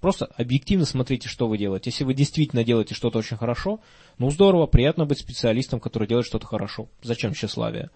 Просто 0.00 0.26
объективно 0.36 0.84
смотрите, 0.84 1.28
что 1.28 1.48
вы 1.48 1.58
делаете. 1.58 1.90
Если 1.90 2.04
вы 2.04 2.14
действительно 2.14 2.62
делаете 2.62 2.94
что-то 2.94 3.18
очень 3.18 3.36
хорошо, 3.36 3.80
ну 4.18 4.30
здорово, 4.30 4.66
приятно 4.66 5.06
быть 5.06 5.18
специалистом, 5.18 5.80
который 5.80 6.06
делает 6.06 6.26
что-то 6.26 6.46
хорошо. 6.46 6.88
Зачем 7.02 7.34
тщеславие? 7.34 7.90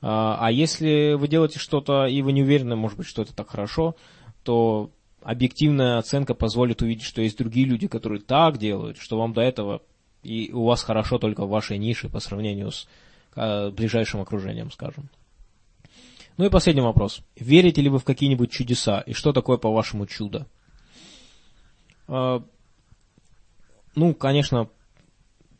А, 0.00 0.36
а 0.40 0.50
если 0.50 1.14
вы 1.14 1.28
делаете 1.28 1.58
что-то, 1.58 2.06
и 2.06 2.22
вы 2.22 2.32
не 2.32 2.42
уверены, 2.42 2.74
может 2.74 2.98
быть, 2.98 3.06
что 3.06 3.22
это 3.22 3.34
так 3.34 3.50
хорошо, 3.50 3.94
то 4.42 4.90
объективная 5.22 5.98
оценка 5.98 6.34
позволит 6.34 6.82
увидеть, 6.82 7.04
что 7.04 7.22
есть 7.22 7.38
другие 7.38 7.66
люди, 7.66 7.86
которые 7.86 8.20
так 8.20 8.58
делают, 8.58 8.98
что 8.98 9.18
вам 9.18 9.32
до 9.32 9.42
этого 9.42 9.82
и 10.22 10.50
у 10.52 10.64
вас 10.64 10.82
хорошо 10.82 11.18
только 11.18 11.44
в 11.44 11.48
вашей 11.48 11.78
нише 11.78 12.08
по 12.08 12.18
сравнению 12.18 12.72
с 12.72 12.88
а, 13.36 13.70
ближайшим 13.70 14.20
окружением, 14.20 14.70
скажем. 14.70 15.08
Ну 16.36 16.44
и 16.44 16.50
последний 16.50 16.82
вопрос. 16.82 17.22
Верите 17.36 17.80
ли 17.80 17.88
вы 17.88 17.98
в 17.98 18.04
какие-нибудь 18.04 18.50
чудеса? 18.50 19.00
И 19.00 19.12
что 19.12 19.32
такое, 19.32 19.56
по-вашему, 19.58 20.06
чудо? 20.06 20.46
А, 22.08 22.42
ну, 23.94 24.14
конечно, 24.14 24.68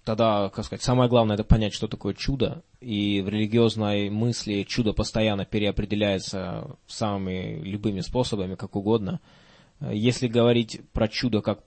тогда, 0.04 0.48
как 0.48 0.64
сказать, 0.64 0.82
самое 0.82 1.08
главное 1.08 1.34
это 1.34 1.44
понять, 1.44 1.74
что 1.74 1.86
такое 1.86 2.14
чудо. 2.14 2.62
И 2.80 3.20
в 3.20 3.28
религиозной 3.28 4.10
мысли 4.10 4.62
чудо 4.62 4.92
постоянно 4.92 5.44
переопределяется 5.44 6.76
самыми 6.86 7.60
любыми 7.62 8.00
способами, 8.00 8.54
как 8.54 8.74
угодно. 8.74 9.20
Если 9.80 10.26
говорить 10.26 10.80
про 10.92 11.08
чудо 11.08 11.40
как 11.40 11.60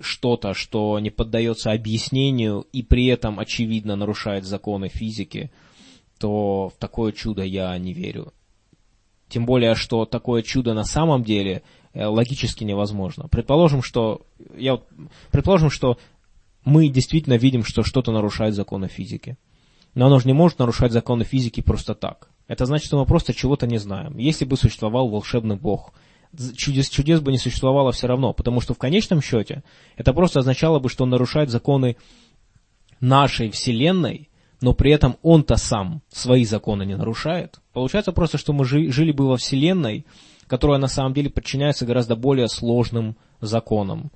что-то, 0.00 0.54
что 0.54 0.98
не 1.00 1.10
поддается 1.10 1.72
объяснению 1.72 2.66
и 2.72 2.82
при 2.82 3.06
этом 3.06 3.40
очевидно 3.40 3.96
нарушает 3.96 4.44
законы 4.44 4.88
физики, 4.88 5.50
то 6.18 6.68
в 6.68 6.76
такое 6.78 7.12
чудо 7.12 7.42
я 7.42 7.76
не 7.78 7.92
верю. 7.92 8.32
Тем 9.28 9.44
более, 9.44 9.74
что 9.74 10.04
такое 10.04 10.42
чудо 10.42 10.74
на 10.74 10.84
самом 10.84 11.22
деле 11.22 11.62
логически 12.06 12.64
невозможно. 12.64 13.28
Предположим, 13.28 13.82
что, 13.82 14.22
я, 14.56 14.80
предположим, 15.30 15.70
что 15.70 15.98
мы 16.64 16.88
действительно 16.88 17.34
видим, 17.34 17.64
что 17.64 17.82
что-то 17.82 18.12
нарушает 18.12 18.54
законы 18.54 18.88
физики. 18.88 19.36
Но 19.94 20.06
оно 20.06 20.18
же 20.18 20.26
не 20.26 20.34
может 20.34 20.58
нарушать 20.58 20.92
законы 20.92 21.24
физики 21.24 21.60
просто 21.60 21.94
так. 21.94 22.30
Это 22.46 22.66
значит, 22.66 22.86
что 22.86 22.98
мы 22.98 23.06
просто 23.06 23.34
чего-то 23.34 23.66
не 23.66 23.78
знаем. 23.78 24.16
Если 24.16 24.44
бы 24.44 24.56
существовал 24.56 25.08
волшебный 25.08 25.56
бог, 25.56 25.92
чудес, 26.56 26.88
чудес 26.88 27.20
бы 27.20 27.32
не 27.32 27.38
существовало 27.38 27.92
все 27.92 28.06
равно, 28.06 28.32
потому 28.32 28.60
что 28.60 28.74
в 28.74 28.78
конечном 28.78 29.22
счете 29.22 29.62
это 29.96 30.12
просто 30.12 30.40
означало 30.40 30.78
бы, 30.78 30.88
что 30.88 31.04
он 31.04 31.10
нарушает 31.10 31.50
законы 31.50 31.96
нашей 33.00 33.50
Вселенной, 33.50 34.28
но 34.60 34.74
при 34.74 34.92
этом 34.92 35.16
он-то 35.22 35.56
сам 35.56 36.02
свои 36.08 36.44
законы 36.44 36.84
не 36.84 36.96
нарушает. 36.96 37.60
Получается 37.72 38.12
просто, 38.12 38.38
что 38.38 38.52
мы 38.52 38.64
жили 38.64 39.12
бы 39.12 39.28
во 39.28 39.36
Вселенной, 39.36 40.04
которая 40.48 40.78
на 40.78 40.88
самом 40.88 41.12
деле 41.12 41.30
подчиняется 41.30 41.86
гораздо 41.86 42.16
более 42.16 42.48
сложным 42.48 43.16
законам. 43.40 44.10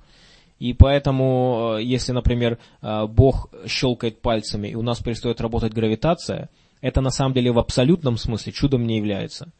И 0.59 0.73
поэтому, 0.73 1.75
э, 1.77 1.83
если, 1.83 2.11
например, 2.11 2.57
э, 2.81 3.05
Бог 3.07 3.49
щелкает 3.67 4.21
пальцами, 4.21 4.69
и 4.69 4.75
у 4.75 4.81
нас 4.81 4.99
перестает 4.99 5.41
работать 5.41 5.73
гравитация, 5.73 6.49
это 6.81 7.01
на 7.01 7.09
самом 7.09 7.33
деле 7.33 7.51
в 7.51 7.59
абсолютном 7.59 8.17
смысле 8.17 8.51
чудом 8.51 8.85
не 8.85 8.97
является. 8.97 9.51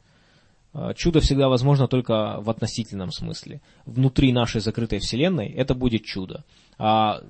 Э, 0.73 0.93
чудо 0.95 1.19
всегда 1.19 1.49
возможно 1.49 1.87
только 1.87 2.39
в 2.39 2.49
относительном 2.49 3.11
смысле. 3.11 3.61
Внутри 3.85 4.31
нашей 4.33 4.61
закрытой 4.61 4.99
Вселенной 4.99 5.49
это 5.49 5.75
будет 5.75 6.03
чудо. 6.03 6.43
А 6.77 7.21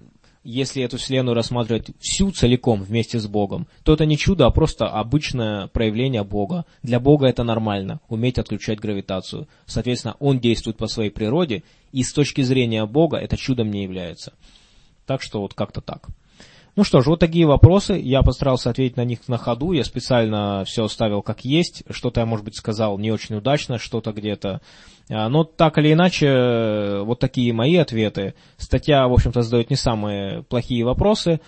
если 0.44 0.84
эту 0.84 0.98
Вселенную 0.98 1.36
рассматривать 1.36 1.92
всю 2.00 2.32
целиком 2.32 2.84
вместе 2.84 3.20
с 3.20 3.28
Богом, 3.28 3.68
то 3.84 3.94
это 3.94 4.06
не 4.06 4.18
чудо, 4.18 4.46
а 4.46 4.52
просто 4.52 4.88
обычное 4.88 5.68
проявление 5.68 6.24
Бога. 6.24 6.66
Для 6.82 7.00
Бога 7.00 7.28
это 7.28 7.44
нормально, 7.44 8.02
уметь 8.10 8.38
отключать 8.38 8.80
гравитацию. 8.80 9.48
Соответственно, 9.66 10.16
Он 10.20 10.40
действует 10.40 10.78
по 10.78 10.88
своей 10.88 11.10
природе, 11.10 11.64
и 11.92 12.04
с 12.04 12.12
точки 12.14 12.42
зрения 12.42 12.86
Бога 12.86 13.18
это 13.18 13.38
чудом 13.38 13.72
не 13.72 13.84
является. 13.84 14.34
Так 15.06 15.22
что 15.22 15.42
вот 15.42 15.54
как-то 15.54 15.82
так. 15.82 16.08
Ну 16.76 16.84
что 16.84 17.02
ж, 17.02 17.06
вот 17.06 17.20
такие 17.20 17.46
вопросы. 17.46 18.00
Я 18.00 18.24
постарался 18.24 18.72
ответить 18.72 18.98
на 18.98 19.06
них 19.06 19.28
на 19.28 19.38
ходу. 19.38 19.74
Я 19.74 19.84
специально 19.84 20.64
все 20.66 20.86
оставил 20.86 21.22
как 21.22 21.46
есть. 21.46 21.84
Что-то 21.90 22.22
я, 22.22 22.26
может 22.26 22.44
быть, 22.44 22.58
сказал 22.58 22.98
не 22.98 23.12
очень 23.12 23.36
удачно, 23.36 23.78
что-то 23.78 24.12
где-то. 24.12 24.60
А, 25.10 25.30
но 25.30 25.44
так 25.44 25.78
или 25.78 25.94
иначе, 25.94 27.02
вот 27.04 27.20
такие 27.20 27.54
мои 27.54 27.76
ответы. 27.76 28.34
Статья, 28.58 29.08
в 29.08 29.14
общем-то, 29.14 29.44
задает 29.44 29.70
не 29.70 29.76
самые 29.76 30.44
плохие 30.44 30.84
вопросы. 30.84 31.42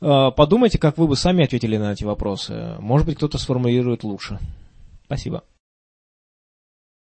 А, 0.00 0.30
подумайте, 0.30 0.78
как 0.78 0.98
вы 0.98 1.08
бы 1.08 1.16
сами 1.16 1.44
ответили 1.44 1.76
на 1.76 1.92
эти 1.92 2.04
вопросы. 2.04 2.76
Может 2.78 3.08
быть, 3.08 3.16
кто-то 3.16 3.38
сформулирует 3.38 4.04
лучше. 4.04 4.38
Спасибо. 5.06 5.42